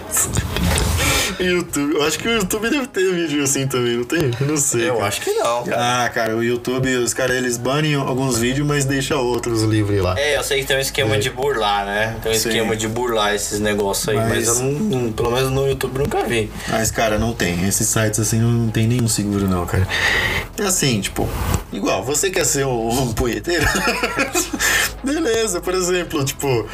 [1.39, 4.31] Eu acho que o YouTube deve ter vídeo assim também, não tem?
[4.39, 4.89] Eu não sei.
[4.89, 5.07] Eu cara.
[5.07, 6.05] acho que não, cara.
[6.05, 10.17] Ah, cara, o YouTube, os caras eles banem alguns vídeos, mas deixa outros livres lá.
[10.19, 12.15] É, eu sei que tem um esquema de burlar, né?
[12.23, 12.49] Tem um Sim.
[12.49, 15.99] esquema de burlar esses negócios aí, mas, Mas- eu não, não- pelo menos no YouTube
[15.99, 16.49] nunca vi.
[16.69, 17.67] Mas, cara, não tem.
[17.67, 19.87] Esses sites assim não tem nenhum seguro, não, cara.
[20.59, 21.29] É assim, tipo,
[21.71, 23.63] igual, você quer ser um, um punheteiro?
[25.03, 26.67] Beleza, por exemplo, tipo,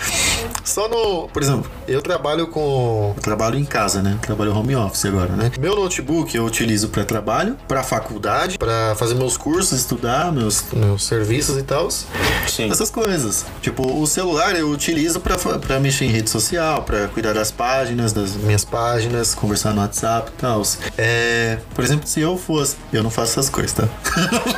[0.64, 1.28] só no.
[1.28, 3.14] Por exemplo, eu trabalho com.
[3.16, 4.18] Eu trabalho em casa, né?
[4.22, 5.52] Trabalho home office agora, né?
[5.60, 11.04] Meu notebook eu utilizo para trabalho, para faculdade, para fazer meus cursos, estudar, meus, meus
[11.04, 11.90] serviços e tal.
[11.92, 12.72] Sim.
[12.72, 13.46] Essas coisas.
[13.62, 18.36] Tipo, o celular eu utilizo pra mexer em rede social, pra cuidar das páginas, das
[18.36, 20.64] minhas páginas, conversar no WhatsApp e tal.
[20.98, 22.78] É, por exemplo, se eu fosse.
[22.92, 23.88] Eu não faço essas coisas, tá?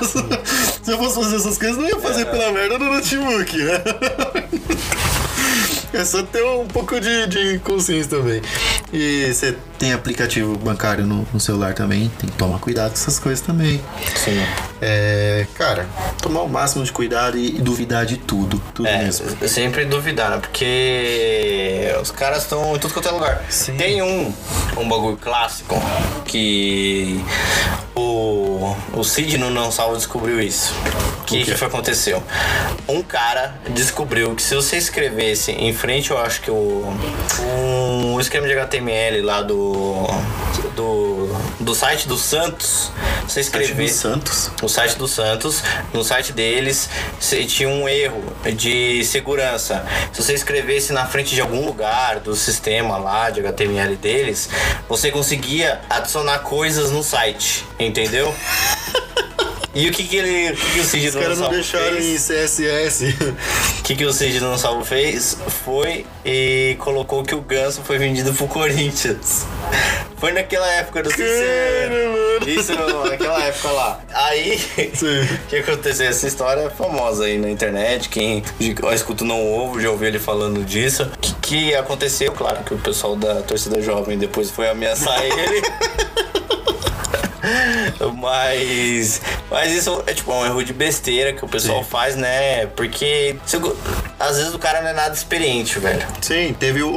[0.83, 3.83] se eu fosse fazer essas coisas, não ia fazer pela merda do notebook, né?
[5.95, 8.41] É só ter um pouco de, de consciência também.
[8.91, 13.19] E você tem aplicativo bancário no, no celular também, tem que tomar cuidado com essas
[13.19, 13.81] coisas também.
[14.15, 14.41] Sim.
[14.81, 15.87] É, cara,
[16.21, 18.61] tomar o máximo de cuidado e, e duvidar de tudo.
[18.73, 19.47] Tudo É, mesmo.
[19.47, 20.37] sempre duvidar, né?
[20.37, 23.43] Porque os caras estão em tudo quanto é lugar.
[23.49, 23.77] Sim.
[23.77, 24.33] Tem um,
[24.77, 25.75] um bagulho clássico
[26.25, 27.23] que
[27.95, 30.73] o, o Cid no Não Salvo descobriu isso.
[31.21, 32.21] O que, que foi aconteceu?
[32.87, 36.85] Um cara descobriu que se você escrevesse em frente, eu acho que o
[37.41, 39.64] um esquema de HTML lá do
[40.75, 41.27] do,
[41.59, 42.91] do site do Santos,
[43.23, 44.51] você Site do escrevesse Santos.
[44.61, 46.89] no site do Santos, no site deles,
[47.47, 48.23] tinha um erro
[48.55, 49.85] de segurança.
[50.11, 54.49] Se você escrevesse na frente de algum lugar do sistema lá de HTML deles,
[54.87, 58.33] você conseguia adicionar coisas no site, entendeu?
[59.75, 62.05] E o que que ele, o que, que o Cid Os caras não deixaram fez?
[62.05, 63.03] em CSS.
[63.79, 68.33] O que, que o Cid Salvo fez foi e colocou que o Ganso foi vendido
[68.33, 69.45] pro Corinthians.
[70.17, 71.27] Foi naquela época do Cara,
[71.89, 72.49] mano.
[72.49, 72.71] Isso,
[73.09, 73.99] naquela época lá.
[74.13, 74.61] Aí,
[75.43, 76.07] o que aconteceu?
[76.07, 78.07] Essa história é famosa aí na internet.
[78.07, 78.41] Quem
[78.93, 81.03] escuta não ouve, já ouviu ele falando disso.
[81.03, 82.31] O que, que aconteceu?
[82.31, 85.61] Claro que o pessoal da torcida jovem depois foi ameaçar ele.
[88.15, 91.89] Mas, mas isso é tipo um erro de besteira que o pessoal Sim.
[91.89, 92.65] faz, né?
[92.67, 93.35] Porque
[94.25, 96.05] às vezes o cara não é nada experiente, velho.
[96.21, 96.95] Sim, teve o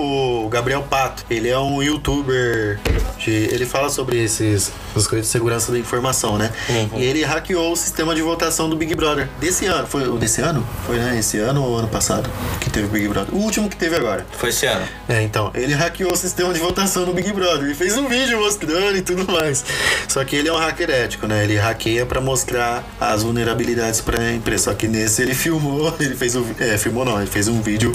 [0.48, 1.24] o Gabriel Pato.
[1.28, 2.78] Ele é um youtuber.
[3.18, 6.50] De, ele fala sobre esses, essas coisas de segurança da informação, né?
[6.96, 9.28] E ele hackeou o sistema de votação do Big Brother.
[9.40, 9.86] Desse ano.
[9.86, 10.66] Foi desse ano?
[10.86, 11.18] Foi, né?
[11.18, 13.34] Esse ano ou ano passado que teve o Big Brother?
[13.34, 14.24] O último que teve agora.
[14.32, 14.86] Foi esse ano.
[15.08, 18.38] É, então, ele hackeou o sistema de votação do Big Brother e fez um vídeo
[18.40, 19.64] mostrando e tudo mais.
[20.08, 21.44] Só que ele é um hacker ético, né?
[21.44, 24.64] Ele hackeia pra mostrar as vulnerabilidades pra empresa.
[24.64, 26.46] Só que nesse ele filmou, ele fez o.
[26.58, 27.92] É, filmou não, Ele fez um vídeo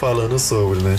[0.00, 0.96] falando sobre, né?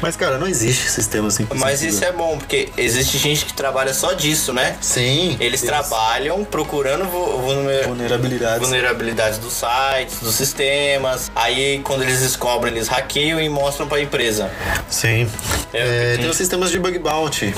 [0.00, 3.92] Mas, cara, não existe sistema 100% Mas isso é bom, porque existe gente que trabalha
[3.94, 4.76] só disso, né?
[4.80, 5.36] Sim.
[5.40, 8.60] Eles trabalham procurando vu- vulner- Vulnerabilidades.
[8.60, 11.30] vulnerabilidades dos sites, dos sistemas.
[11.34, 14.50] Aí, quando eles descobrem, eles hackeiam e mostram pra empresa.
[14.88, 15.28] Sim.
[15.72, 17.52] É, É, tem os sistemas de bug bounty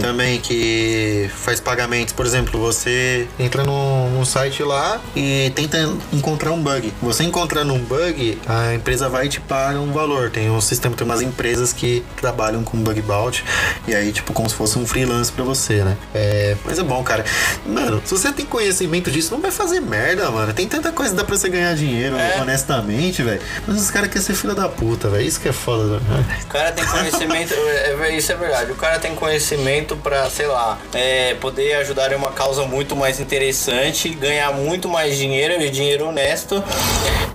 [0.00, 2.12] também que faz pagamentos.
[2.12, 5.78] Por exemplo, você entra num, num site lá e tenta
[6.12, 6.92] encontrar um bug.
[7.02, 10.30] Você encontrando um bug, a empresa vai te pagar um valor.
[10.30, 13.44] Tem um sistema, tem umas empresas que trabalham com bug bounty
[13.86, 15.96] e aí, tipo, como se fosse um freelance pra você, né?
[16.14, 17.24] É, mas é bom, cara.
[17.66, 20.52] Mano, se você tem conhecimento disso, não vai fazer merda, mano.
[20.52, 22.38] Tem tanta coisa que dá pra você ganhar dinheiro É.
[22.40, 23.40] honestamente, velho.
[23.66, 25.26] Mas os caras querem ser filho da puta, velho.
[25.26, 26.40] Isso que é foda, né?
[26.44, 28.72] O cara tem conhecimento, é, é- isso é verdade.
[28.72, 33.20] O cara tem conhecimento pra, sei lá, é, poder ajudar em uma causa muito mais
[33.20, 36.62] interessante, ganhar muito mais dinheiro e dinheiro honesto.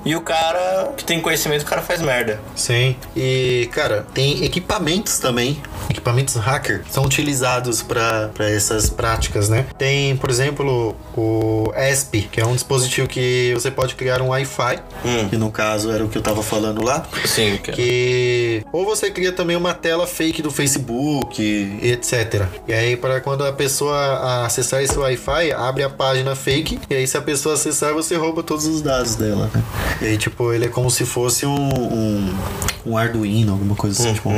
[0.06, 2.40] E o cara que tem conhecimento, o cara faz merda.
[2.56, 2.96] Sim.
[3.16, 5.62] E, cara, tem equipamentos também.
[5.90, 9.66] Equipamentos hacker são utilizados para essas práticas, né?
[9.78, 14.80] Tem, por exemplo, o ESP, que é um dispositivo que você pode criar um Wi-Fi,
[15.06, 15.30] Hum.
[15.30, 17.06] que no caso era o que eu tava falando lá.
[17.26, 17.76] Sim, cara.
[17.76, 21.42] Que ou você cria também uma tela fake do Facebook,
[21.82, 22.46] etc.
[22.68, 27.08] E aí para quando a pessoa acessar esse Wi-Fi, abre a página fake e aí
[27.08, 29.50] se a pessoa acessar você rouba todos os dados dela.
[29.54, 29.64] Né?
[30.02, 31.54] E aí tipo ele é como se fosse um,
[31.94, 32.38] um,
[32.86, 34.14] um Arduino, alguma coisa assim.
[34.14, 34.30] Tipo,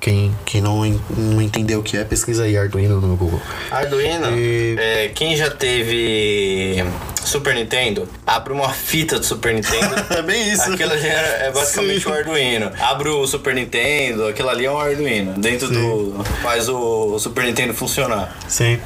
[0.00, 0.84] quem, quem não,
[1.16, 3.40] não entendeu o que é, pesquisa aí Arduino no Google.
[3.70, 6.84] Arduino, E- é, quem já teve
[7.24, 9.90] Super Nintendo, abre uma fita do Super Nintendo.
[10.10, 10.72] É bem isso.
[10.72, 12.10] Aquilo ali é, é basicamente Sim.
[12.10, 12.72] um Arduino.
[12.80, 15.32] Abre o Super Nintendo, aquilo ali é um Arduino.
[15.34, 16.22] Dentro do.
[16.42, 18.36] faz o Super Nintendo funcionar.
[18.48, 18.78] Sim.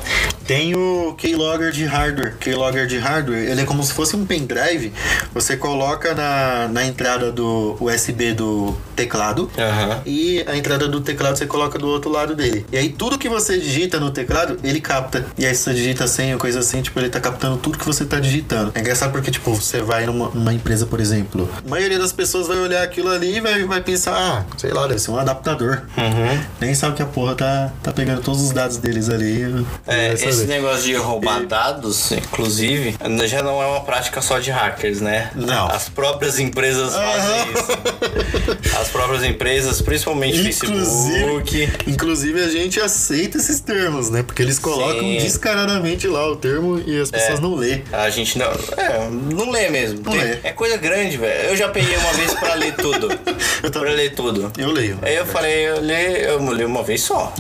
[0.47, 2.35] Tem o keylogger de hardware.
[2.39, 4.93] Keylogger de hardware, ele é como se fosse um pendrive.
[5.33, 9.51] Você coloca na, na entrada do USB do teclado.
[9.57, 10.03] Aham.
[10.05, 12.67] E a entrada do teclado você coloca do outro lado dele.
[12.71, 15.27] E aí tudo que você digita no teclado, ele capta.
[15.39, 18.21] E aí você digita senha coisa assim, tipo, ele tá captando tudo que você tá
[18.21, 18.34] digitando.
[18.75, 21.49] É engraçado porque, tipo, você vai numa, numa empresa, por exemplo.
[21.65, 24.87] A maioria das pessoas vai olhar aquilo ali e vai, vai pensar, ah, sei lá,
[24.87, 25.83] deve ser um adaptador.
[25.97, 26.41] Uhum.
[26.61, 29.65] Nem sabe que a porra tá, tá pegando todos os dados deles ali.
[29.87, 35.01] É, esse negócio de roubar dados, inclusive, já não é uma prática só de hackers,
[35.01, 35.31] né?
[35.35, 35.69] Não.
[35.69, 38.79] As próprias empresas fazem isso.
[38.81, 41.69] As próprias empresas, principalmente Facebook.
[41.87, 44.23] inclusive a gente aceita esses termos, né?
[44.23, 45.19] Porque eles colocam Sim.
[45.19, 47.83] descaradamente lá o termo e as pessoas não lê.
[47.93, 48.47] A gente não.
[48.77, 50.01] É, não lê mesmo.
[50.05, 50.39] Não Tem- lê.
[50.43, 51.49] É coisa grande, velho.
[51.51, 53.09] Eu já peguei uma vez pra ler tudo.
[53.63, 53.95] Eu pra também.
[53.97, 54.53] ler tudo.
[54.59, 54.99] Eu leio.
[55.03, 57.33] Aí eu falei, eu li, eu li uma vez só.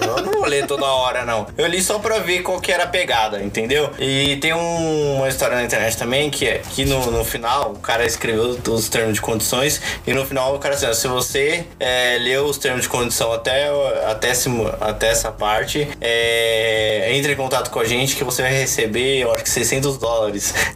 [0.00, 1.46] Eu não vou ler toda hora, não.
[1.56, 3.90] Eu li só pra ver qual que era a pegada, entendeu?
[3.98, 7.78] E tem um- uma história na internet também que é que no, no final o
[7.78, 12.18] cara escreveu os termos de condições e no final o cara assim, se você é,
[12.20, 13.68] leu os termos de condição até,
[14.06, 14.32] até,
[14.80, 19.32] até essa parte, é, entre em contato com a gente que você vai receber, eu
[19.32, 20.19] acho que 600 dólares.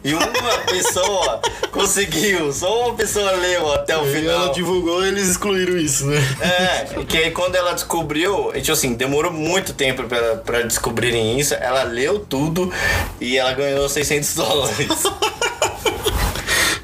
[0.03, 4.43] E uma pessoa conseguiu, só uma pessoa leu até o E final.
[4.43, 6.17] ela divulgou eles excluíram isso, né?
[6.41, 11.53] É, que aí quando ela descobriu, tipo assim, demorou muito tempo pra, pra descobrirem isso,
[11.55, 12.71] ela leu tudo
[13.19, 14.87] e ela ganhou 600 dólares.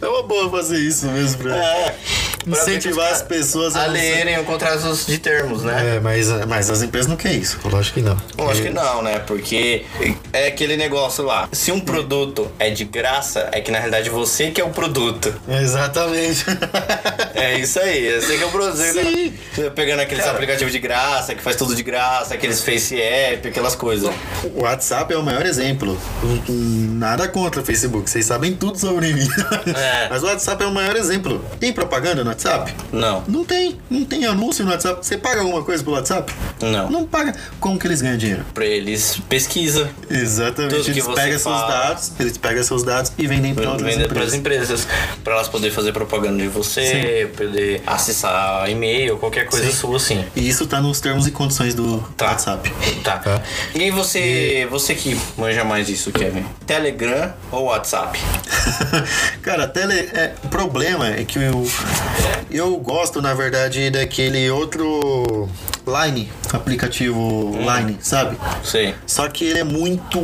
[0.01, 1.95] É uma boa fazer isso mesmo pra É, ver
[2.30, 5.95] que incentivar as pessoas a não ser- lerem o contrato de termos, né?
[5.97, 7.57] É, mas, mas as empresas não querem isso.
[7.65, 8.17] Lógico que não.
[8.37, 9.19] Eu acho que não, né?
[9.19, 9.85] Porque
[10.33, 11.47] é aquele negócio lá.
[11.51, 15.33] Se um produto é de graça, é que na realidade você que é o produto.
[15.47, 16.45] Exatamente.
[17.35, 18.77] É isso aí, você que é o produto.
[18.77, 19.33] Sim.
[19.53, 23.47] Você tá Pegando aqueles aplicativos de graça, que faz tudo de graça, aqueles Face App,
[23.47, 24.11] aquelas coisas.
[24.55, 25.97] O WhatsApp é o maior exemplo.
[26.47, 29.27] Nada contra o Facebook, vocês sabem tudo sobre mim.
[29.75, 30.07] É.
[30.09, 31.43] Mas o WhatsApp é o maior exemplo.
[31.59, 32.73] Tem propaganda no WhatsApp?
[32.91, 33.77] Não, Não tem.
[33.89, 35.05] Não tem anúncio no WhatsApp.
[35.05, 36.33] Você paga alguma coisa pelo WhatsApp?
[36.61, 36.89] não.
[36.89, 37.35] Não paga.
[37.59, 38.45] Como que eles ganham dinheiro?
[38.53, 39.89] Pra eles pesquisa.
[40.09, 40.71] Exatamente.
[40.75, 41.67] Tudo que eles você pegam seus fala.
[41.67, 44.33] dados, eles pegam seus dados e vendem para outras as empresas.
[44.33, 44.87] empresas,
[45.23, 49.71] para elas poderem fazer propaganda de você, poder acessar e-mail, qualquer coisa Sim.
[49.73, 50.25] sua assim.
[50.35, 52.27] E isso tá nos termos e condições do Tá.
[52.27, 52.71] WhatsApp.
[53.03, 53.17] Tá.
[53.17, 53.41] Tá.
[53.75, 56.45] E aí você, você que manja mais isso, Kevin?
[56.65, 58.19] Telegram ou WhatsApp?
[59.41, 61.67] Cara, tele, é, o problema é que eu,
[62.49, 65.49] eu gosto, na verdade, daquele outro
[65.87, 67.65] Line, aplicativo Hum.
[67.75, 68.37] Line, sabe?
[68.63, 68.93] Sei.
[69.07, 70.19] Só que ele é muito.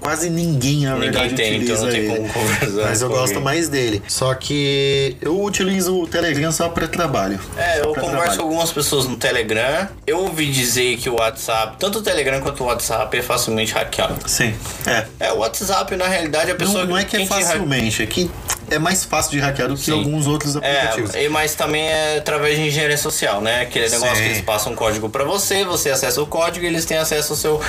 [0.00, 2.08] Quase ninguém, na Ninguém verdade, tem, então utiliza não tem ele.
[2.16, 3.42] como conversar Mas eu com gosto alguém.
[3.44, 4.02] mais dele.
[4.06, 7.40] Só que eu utilizo o Telegram só para trabalho.
[7.56, 8.40] É, eu converso com trabalho.
[8.42, 9.88] algumas pessoas no Telegram.
[10.06, 14.16] Eu ouvi dizer que o WhatsApp, tanto o Telegram quanto o WhatsApp, é facilmente hackeado.
[14.28, 14.54] Sim,
[14.86, 15.06] é.
[15.20, 18.30] É, o WhatsApp, na realidade, a pessoa Não, não é que é facilmente, é que
[18.70, 19.92] é mais fácil de hackear do que Sim.
[19.92, 21.14] alguns outros aplicativos.
[21.14, 23.62] É, e- mas também é através de engenharia social, né?
[23.62, 24.22] Aquele negócio Sim.
[24.22, 27.32] que eles passam um código pra você, você acessa o código e eles têm acesso
[27.32, 27.60] ao seu,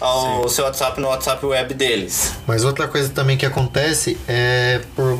[0.00, 2.32] ao seu WhatsApp no WhatsApp web deles.
[2.46, 5.18] Mas outra coisa também que acontece é por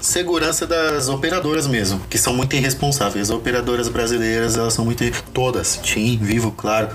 [0.00, 3.30] segurança das operadoras mesmo, que são muito irresponsáveis.
[3.30, 4.98] As operadoras brasileiras, elas são muito.
[5.32, 6.88] Todas, TIM, Vivo, claro,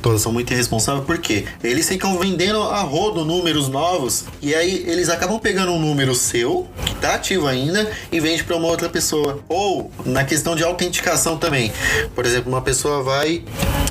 [0.00, 5.08] todas são muito irresponsáveis porque eles ficam vendendo a rodo números novos e aí eles
[5.08, 9.40] acabam pegando um número seu, que tá ativo ainda, e vende para uma outra pessoa.
[9.48, 11.72] Ou na questão de autenticação também.
[12.14, 13.44] Por exemplo, uma pessoa vai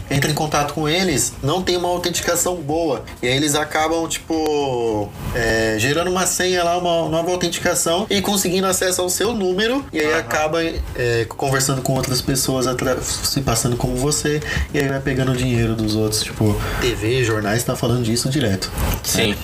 [0.09, 3.03] entra em contato com eles, não tem uma autenticação boa.
[3.21, 8.48] E aí eles acabam, tipo, é, gerando uma senha lá, uma nova autenticação e conseguindo
[8.67, 9.85] acesso ao seu número.
[9.93, 12.65] E aí acaba é, conversando com outras pessoas,
[13.03, 14.41] se passando como você.
[14.73, 16.23] E aí vai pegando dinheiro dos outros.
[16.23, 18.71] Tipo, TV, jornais, tá falando disso direto.
[19.03, 19.35] Sim.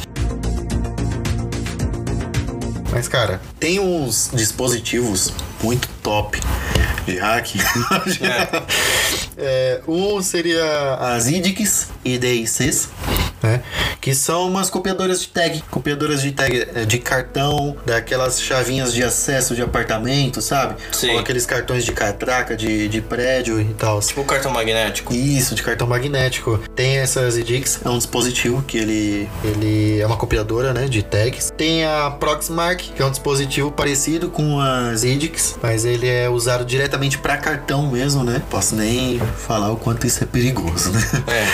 [2.92, 6.40] Mas, cara, tem uns dispositivos muito top
[7.06, 7.48] de hack.
[9.38, 12.88] É, um seria as IDICs, IDICs,
[13.42, 13.62] né?
[14.02, 15.64] Que são umas copiadoras de tag.
[15.70, 20.76] Copiadoras de tag é, de cartão, daquelas chavinhas de acesso de apartamento, sabe?
[20.92, 21.12] Sim.
[21.12, 24.00] Ou aqueles cartões de catraca de, de prédio e tal.
[24.00, 25.14] Tipo o cartão magnético.
[25.14, 26.60] Isso, de cartão magnético.
[26.76, 31.52] Tem essas IDICs, é um dispositivo que ele, ele é uma copiadora, né, de tags.
[31.56, 36.66] Tem a Proxmark, que é um dispositivo parecido com as IDICs, mas ele é usado
[36.66, 38.42] diretamente para cartão mesmo, né?
[38.50, 41.02] Posso nem falar o quanto isso é perigoso, né?
[41.28, 41.46] É.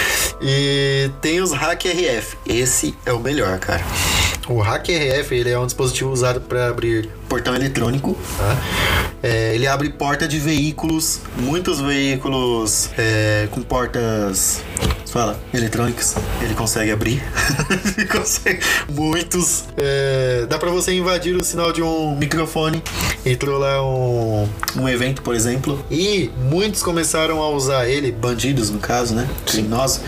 [0.41, 2.37] E tem os Hack RF.
[2.45, 3.81] Esse é o melhor, cara.
[4.49, 8.17] O Hack RF ele é um dispositivo usado para abrir portão eletrônico.
[8.37, 9.10] tá?
[9.23, 14.63] É, ele abre porta de veículos, muitos veículos é, com portas,
[15.11, 16.15] fala, eletrônicas.
[16.41, 17.21] Ele consegue abrir.
[17.97, 19.65] ele consegue muitos.
[19.77, 22.81] É, dá para você invadir o sinal de um microfone.
[23.25, 28.79] Entrou lá um, um evento, por exemplo, e muitos começaram a usar ele, bandidos no
[28.79, 29.27] caso, né?
[29.45, 30.01] Criminosos,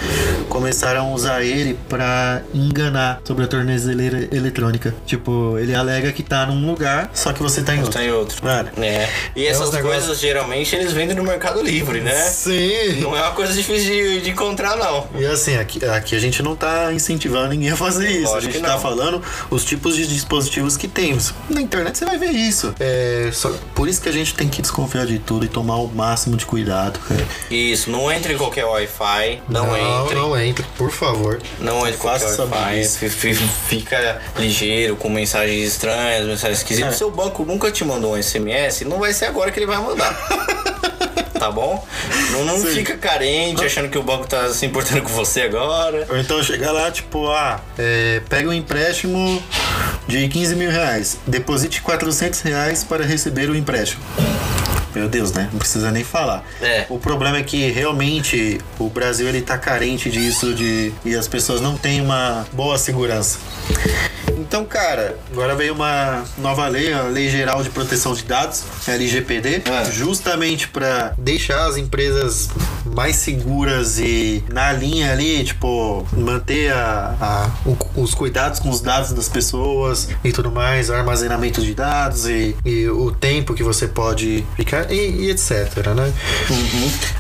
[0.50, 4.96] começaram a usar ele pra enganar sobre a tornezeleira eletrônica.
[5.06, 7.94] Tipo, ele alega que tá num lugar, só que você tá em outro.
[7.94, 8.44] Tá em outro.
[8.44, 8.70] Mano.
[8.78, 9.03] É.
[9.36, 12.22] E É essas negócios- coisas geralmente eles vendem no Mercado Livre, né?
[12.30, 13.00] Sim.
[13.02, 15.08] Não é uma coisa difícil de, de encontrar, não.
[15.16, 18.32] E assim, aqui, aqui a gente não tá incentivando ninguém a fazer isso.
[18.32, 18.80] Lógico a gente tá não.
[18.80, 21.34] falando os tipos de dispositivos que temos.
[21.50, 22.74] Na internet você vai ver isso.
[22.80, 25.88] É, só, por isso que a gente tem que desconfiar de tudo e tomar o
[25.88, 27.26] máximo de cuidado, cara.
[27.50, 29.42] Isso, não entre em qualquer Wi-Fi.
[29.50, 30.16] Não, entre.
[30.16, 31.40] Não entre, por favor.
[31.60, 33.10] Não entre em qualquer Wi-Fi.
[33.68, 36.94] Fica ligeiro, com mensagens estranhas, mensagens esquisitas.
[36.94, 36.98] É.
[36.98, 40.14] Seu banco nunca te mandou um SMS, não vai ser agora que ele vai mandar.
[41.38, 41.86] tá bom?
[42.32, 46.06] Não, não fica carente achando que o banco tá se importando com você agora.
[46.10, 49.42] Ou então chega lá, tipo, ah, é, pega um empréstimo
[50.08, 54.04] de 15 mil reais, deposite 400 reais para receber o empréstimo.
[54.94, 55.50] Meu Deus, né?
[55.52, 56.46] Não precisa nem falar.
[56.62, 56.86] É.
[56.88, 61.62] O problema é que realmente o Brasil ele tá carente disso de e as pessoas
[61.62, 63.40] não têm uma boa segurança.
[64.54, 69.64] Então, cara, agora veio uma nova lei, a Lei Geral de Proteção de Dados, LGPD,
[69.66, 69.92] É.
[69.92, 72.50] justamente para deixar as empresas
[72.94, 77.52] mais seguras e na linha ali, tipo, manter a, a-
[77.96, 82.88] os cuidados com os dados das pessoas e tudo mais, armazenamento de dados e, e
[82.90, 85.52] o tempo que você pode ficar e, e etc,
[85.96, 86.12] né?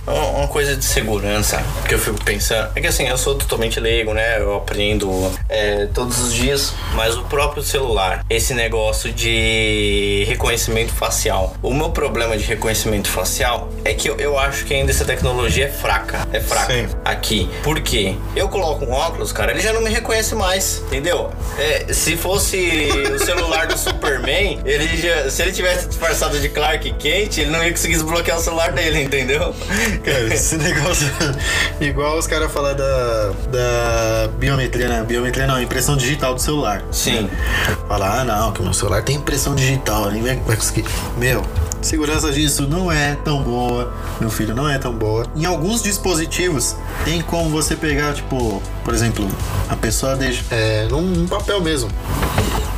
[0.08, 3.80] Uma uma coisa de segurança que eu fico pensando é que assim, eu sou totalmente
[3.80, 4.40] leigo, né?
[4.40, 11.56] Eu aprendo é, todos os dias, mas o próprio celular, esse negócio de reconhecimento facial.
[11.62, 15.63] O meu problema de reconhecimento facial é que eu, eu acho que ainda essa tecnologia
[15.64, 16.28] é fraca.
[16.32, 16.88] É fraca Sim.
[17.06, 17.50] aqui.
[17.64, 18.16] Por quê?
[18.36, 21.32] Eu coloco um óculos, cara, ele já não me reconhece mais, entendeu?
[21.58, 26.92] É, se fosse o celular do Superman, ele já, se ele tivesse disfarçado de Clark
[26.94, 29.56] Kent, ele não ia conseguir desbloquear o celular dele, entendeu?
[30.04, 31.08] Cara, esse negócio.
[31.80, 35.04] Igual os caras falam da, da biometria, né?
[35.08, 36.84] Biometria não, impressão digital do celular.
[36.92, 37.30] Sim.
[37.88, 40.86] Falar, ah, não, que meu celular tem impressão digital, nem vai conseguir.
[41.18, 41.44] Meu,
[41.84, 45.26] segurança disso não é tão boa, meu filho, não é tão boa.
[45.36, 49.28] Em alguns dispositivos, tem como você pegar, tipo, por exemplo,
[49.70, 50.44] a pessoa deixa.
[50.52, 51.90] É, num, papel mesmo.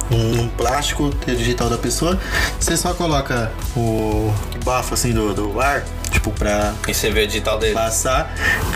[0.10, 2.20] Num, plástico digital da pessoa,
[2.60, 4.32] você só coloca o
[4.64, 7.74] bafo assim do, do ar, tipo, pra E você vê a digital dele.
[7.74, 8.34] passar,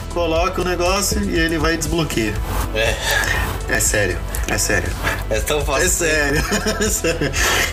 [0.09, 2.33] coloca o negócio e ele vai desbloqueia.
[2.73, 3.58] É.
[3.69, 4.89] É sério, é sério.
[5.29, 5.85] É tão fácil.
[5.85, 6.43] É sério,
[6.81, 7.31] é sério.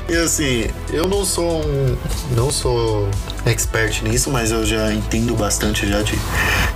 [0.09, 1.96] E assim, eu não sou um.
[2.32, 3.09] Não sou
[3.46, 6.18] expert nisso, mas eu já entendo bastante já de.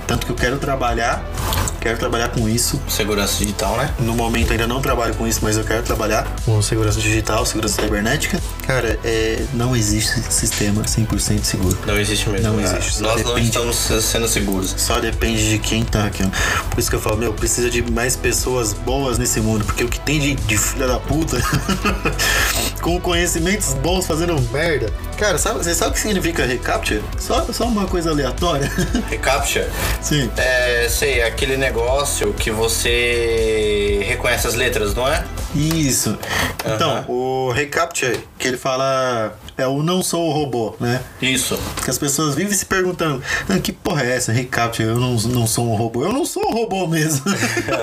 [0.07, 1.23] Tanto que eu quero trabalhar
[1.81, 2.79] quero trabalhar com isso.
[2.87, 3.91] Segurança digital, né?
[3.99, 7.81] No momento ainda não trabalho com isso, mas eu quero trabalhar com segurança digital, segurança
[7.81, 8.39] cibernética.
[8.67, 11.77] Cara, é, não existe sistema 100% seguro.
[11.85, 12.49] Não existe mesmo.
[12.49, 12.63] Não né?
[12.63, 13.75] existe, só Nós não depende- estamos
[14.05, 14.75] sendo seguros.
[14.77, 16.31] Só depende de quem tá hackeando.
[16.69, 19.65] Por isso que eu falo, meu, precisa de mais pessoas boas nesse mundo.
[19.65, 21.37] Porque o que tem de, de filha da puta
[22.81, 24.91] com conhecimentos bons fazendo merda.
[25.17, 27.03] Cara, sabe, você sabe o que significa recapture?
[27.19, 28.71] Só, só uma coisa aleatória.
[29.09, 29.69] Recaptcha.
[30.01, 30.31] Sim.
[30.35, 35.23] É, sei, aquele negócio que você reconhece as letras, não é?
[35.53, 36.17] Isso.
[36.65, 41.01] Então, o recapture, que ele fala é o não sou o robô, né?
[41.21, 41.57] Isso.
[41.83, 44.31] Que as pessoas vivem se perguntando: ah, que porra é essa?
[44.31, 46.03] Recapture, eu não, não sou um robô.
[46.03, 47.23] Eu não sou um robô mesmo.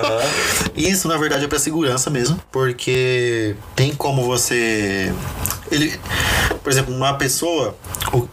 [0.77, 2.39] Isso, na verdade, é pra segurança mesmo.
[2.51, 5.13] Porque tem como você.
[5.71, 5.99] Ele.
[6.63, 7.75] Por exemplo, uma pessoa,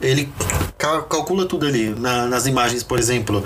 [0.02, 0.30] ele
[0.78, 3.44] cal- calcula tudo ali na- nas imagens, por exemplo.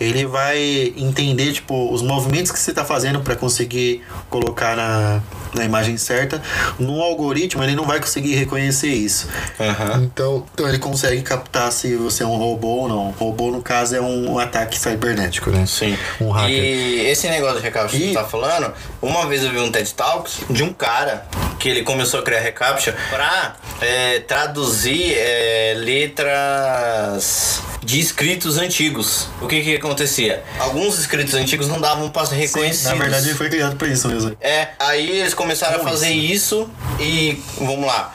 [0.00, 5.20] Ele vai entender, tipo, os movimentos que você tá fazendo pra conseguir colocar na,
[5.54, 6.40] na imagem certa.
[6.78, 9.28] No algoritmo, ele não vai conseguir reconhecer isso.
[9.60, 10.02] Aham.
[10.04, 13.10] Então, então ele consegue captar se você é um robô ou não.
[13.12, 15.64] Robô, no caso, é um, ataque cibernético, né?
[15.66, 15.96] Sim.
[16.20, 16.50] Um hacker.
[16.50, 19.70] E esse negócio de recaptcha que E- você tá falando, uma vez eu vi um
[19.70, 21.26] TED Talks de um cara
[21.58, 29.28] que ele começou a criar recaptcha pra é, traduzir é, letras de escritos antigos.
[29.40, 30.42] O que que acontecia?
[30.58, 32.84] Alguns escritos antigos não davam pra ser reconhecidos.
[32.84, 34.36] Na verdade, ele foi criado pra isso mesmo.
[34.40, 36.70] É, aí eles começaram Como a fazer isso
[37.00, 38.14] e vamos lá.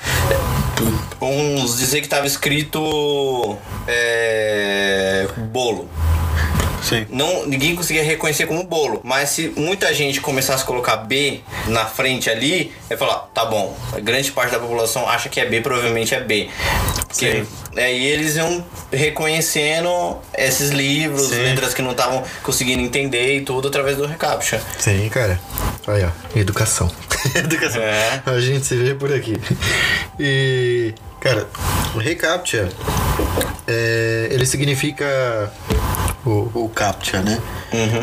[1.20, 3.58] Vamos dizer que tava escrito
[3.88, 5.90] é, bolo.
[6.88, 7.06] Sim.
[7.10, 9.02] Não, ninguém conseguia reconhecer como bolo.
[9.04, 13.76] Mas se muita gente começasse a colocar B na frente ali, é falar, tá bom,
[13.92, 16.50] a grande parte da população acha que é B, provavelmente é B.
[17.16, 17.46] Que,
[17.76, 21.42] é, e eles iam reconhecendo esses livros, Sim.
[21.42, 24.62] letras que não estavam conseguindo entender e tudo através do recaptcha.
[24.78, 25.40] Sim, cara.
[25.88, 26.38] Aí, ó.
[26.38, 26.92] Educação.
[27.36, 27.82] Educação.
[27.82, 28.22] É.
[28.26, 29.40] A gente se vê por aqui.
[30.20, 31.48] E, cara,
[31.96, 32.70] o recaptcha,
[33.68, 35.52] é, ele significa
[36.28, 37.42] o, o captcha, né?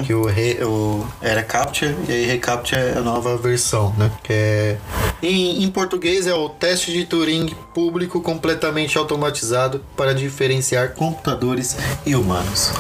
[0.05, 4.11] Que o, re, o era captcha e aí recaptcha é a nova versão, né?
[4.23, 4.79] Que é
[5.23, 12.15] em, em português é o teste de Turing público completamente automatizado para diferenciar computadores e
[12.15, 12.71] humanos.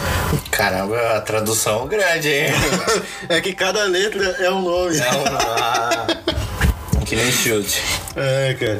[0.51, 2.53] Caramba, a tradução grande, hein?
[3.28, 4.99] é que cada letra é um nome.
[4.99, 6.34] É uma...
[7.05, 7.82] Que nem chute.
[8.16, 8.78] É, cara.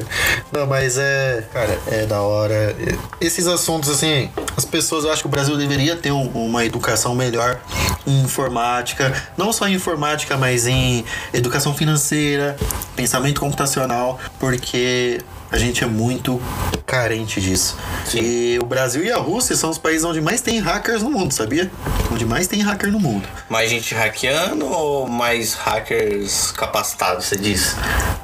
[0.51, 1.43] Não, mas é.
[1.53, 2.75] Cara, é da hora.
[3.21, 7.13] Esses assuntos, assim, as pessoas, eu acho que o Brasil deveria ter um- uma educação
[7.15, 7.59] melhor
[8.07, 9.13] em informática.
[9.37, 12.55] Não só em informática, mas em educação financeira,
[12.95, 15.19] pensamento computacional, porque
[15.51, 16.41] a gente é muito
[16.85, 17.77] carente disso.
[18.05, 18.19] Sim.
[18.21, 21.33] E o Brasil e a Rússia são os países onde mais tem hackers no mundo,
[21.33, 21.69] sabia?
[22.11, 23.27] Onde mais tem hacker no mundo.
[23.49, 27.75] Mais gente hackeando ou mais hackers capacitados, você diz?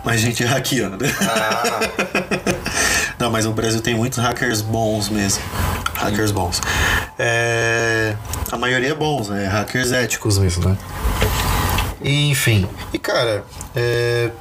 [0.04, 0.98] Mais gente hackeando.
[1.22, 1.80] Ah,
[3.20, 5.44] Não, mas o Brasil tem muitos hackers bons mesmo.
[5.94, 6.60] Hackers bons.
[7.20, 8.16] É,
[8.52, 9.46] a maioria é bons, né?
[9.46, 10.78] Hackers éticos mesmo, né?
[12.04, 12.68] Enfim.
[12.92, 13.46] E cara,
[13.76, 14.32] é,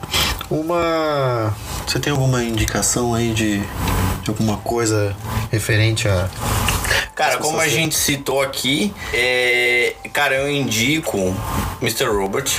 [0.50, 1.54] uma.
[1.86, 3.58] Você tem alguma indicação aí de,
[4.22, 5.14] de alguma coisa
[5.52, 6.28] referente a.
[7.14, 11.18] cara, como a gente citou aqui, é, cara, eu indico
[11.82, 12.06] Mr.
[12.06, 12.50] Robert,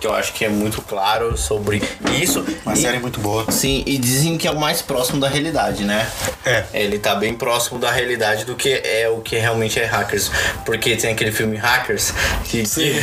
[0.00, 1.82] que eu acho que é muito claro sobre
[2.20, 2.44] isso.
[2.64, 3.44] Uma E- série muito boa.
[3.52, 6.10] Sim, e dizem que é o mais próximo da realidade, né?
[6.44, 6.64] É.
[6.72, 10.30] Ele tá bem próximo da realidade do que é o que realmente é hackers.
[10.64, 12.12] Porque tem aquele filme Hackers
[12.44, 13.00] que, que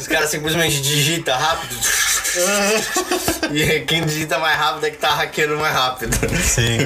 [0.00, 1.74] os caras simplesmente digitam rápido.
[3.52, 6.16] e quem digita mais rápido é que tá hackeando mais rápido.
[6.42, 6.78] Sim.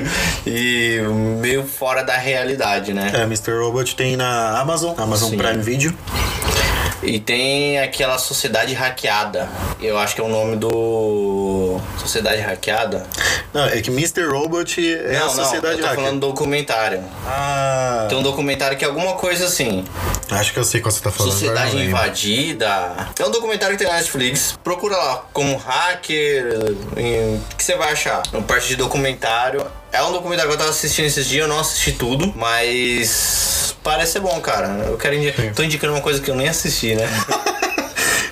[0.47, 0.99] E
[1.41, 3.11] meio fora da realidade, né?
[3.15, 3.53] É, Mr.
[3.59, 5.37] Robot tem na Amazon, Amazon Sim.
[5.37, 5.95] Prime Video.
[7.03, 9.49] E tem aquela Sociedade Hackeada.
[9.81, 11.81] Eu acho que é o nome do.
[11.99, 13.07] Sociedade Hackeada?
[13.53, 14.25] Não, é que Mr.
[14.27, 17.03] Robot é não, a sociedade não, eu tô falando do documentário.
[17.27, 19.85] Ah, Tem um documentário que é alguma coisa assim.
[20.31, 21.33] acho que eu sei qual você tá falando.
[21.33, 21.77] Sociedade.
[21.77, 23.09] Invadida.
[23.19, 24.59] É um documentário que tem na Netflix.
[24.63, 26.77] Procura lá como hacker.
[26.93, 28.23] O que você vai achar?
[28.33, 29.67] No parte de documentário.
[29.93, 34.13] É um documentário que eu tava assistindo esses dias, eu não assisti tudo, mas parece
[34.13, 34.69] ser bom, cara.
[34.87, 37.07] Eu quero indi tô indicando uma coisa que eu nem assisti, né?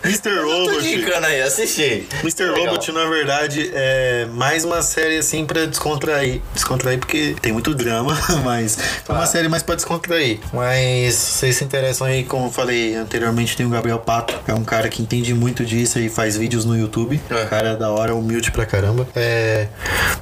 [0.02, 0.30] Mr.
[0.40, 0.86] tô Robot.
[0.86, 2.06] indicando aí, assisti.
[2.22, 2.44] Mr.
[2.50, 2.66] Legal.
[2.66, 6.40] Robot, na verdade, é mais uma série assim pra descontrair.
[6.54, 10.38] Descontrair porque tem muito drama, mas é uma série mais pra descontrair.
[10.52, 14.54] Mas vocês se interessam aí, como eu falei anteriormente, tem o Gabriel Pato, que é
[14.54, 17.20] um cara que entende muito disso e faz vídeos no YouTube.
[17.30, 17.44] É.
[17.44, 19.06] Cara da hora, humilde pra caramba.
[19.14, 19.66] É,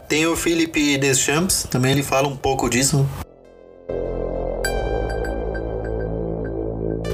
[0.09, 3.09] Tem o Felipe Deschamps, também ele fala um pouco disso.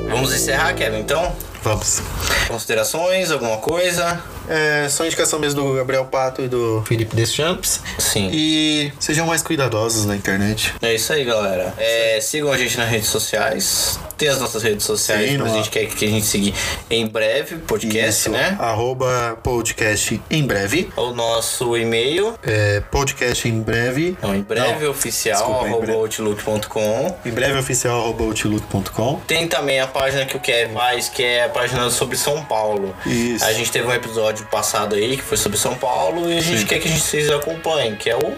[0.08, 1.34] Vamos encerrar, Kevin, então?
[1.64, 2.02] Vamos.
[2.46, 4.22] Considerações, alguma coisa?
[4.48, 7.80] É só indicação mesmo do Gabriel Pato e do Felipe Deschamps.
[7.98, 8.30] Sim.
[8.32, 10.74] E sejam mais cuidadosos na internet.
[10.82, 11.74] É isso aí, galera.
[11.78, 13.98] É, sigam a gente nas redes sociais.
[14.16, 16.54] Tem as nossas redes sociais Sim, que a gente quer que a gente seguir
[16.88, 18.56] em breve, podcast, Isso, né?
[18.60, 20.88] Arroba podcast em breve.
[20.96, 24.16] O nosso e-mail, É, podcast em breve.
[24.22, 27.16] não, em breve Não, oficial, desculpa, arroba outlook.com.
[27.24, 29.20] Em breve oficial arroba outlook.com.
[29.26, 32.94] Tem também a página que o Kevin faz, que é a página sobre São Paulo.
[33.06, 33.44] Isso.
[33.44, 36.60] A gente teve um episódio passado aí que foi sobre São Paulo e a gente
[36.60, 36.66] Sim.
[36.66, 38.34] quer que a gente vocês acompanhem, que é o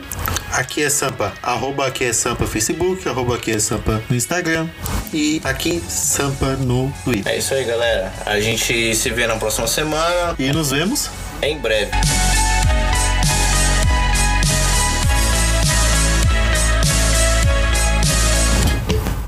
[0.53, 4.69] Aqui é Sampa, arroba aqui é Sampa no Facebook, arroba aqui é Sampa no Instagram
[5.13, 7.33] e aqui Sampa no Twitter.
[7.33, 8.13] É isso aí, galera.
[8.25, 11.11] A gente se vê na próxima semana, E nos vemos.
[11.43, 11.91] em breve.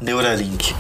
[0.01, 0.75] Neuralink.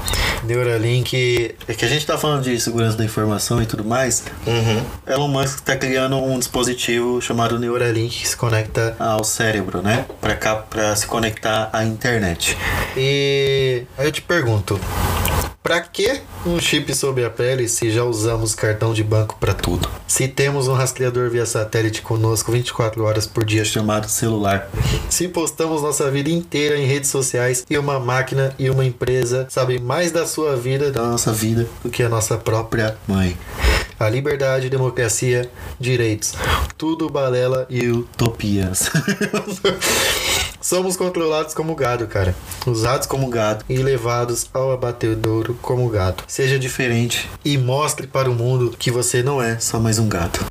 [0.49, 4.25] Neuralink, é que a gente tá falando de segurança da informação e tudo mais.
[4.47, 4.83] Uhum.
[5.07, 10.07] Elon Musk tá criando um dispositivo chamado Neuralink que se conecta ao cérebro, né?
[10.21, 12.57] Pra cá, para se conectar à internet.
[12.97, 14.81] E aí eu te pergunto,
[15.69, 19.87] Pra que um chip sob a pele se já usamos cartão de banco pra tudo?
[20.07, 24.67] Se temos um rastreador via satélite conosco 24 horas por dia chamado celular?
[25.11, 29.79] Se postamos nossa vida inteira em redes sociais e uma máquina e uma empresa sabem
[29.79, 33.37] mais da sua vida, da nossa vida, do que a nossa própria mãe?
[34.01, 36.33] A liberdade, democracia, direitos.
[36.79, 38.89] Tudo balela e utopias.
[40.69, 42.35] Somos controlados como gado, cara.
[42.67, 46.25] Usados como gado e levados ao abatedouro como gado.
[46.27, 50.48] Seja diferente e mostre para o mundo que você não é só mais um gato.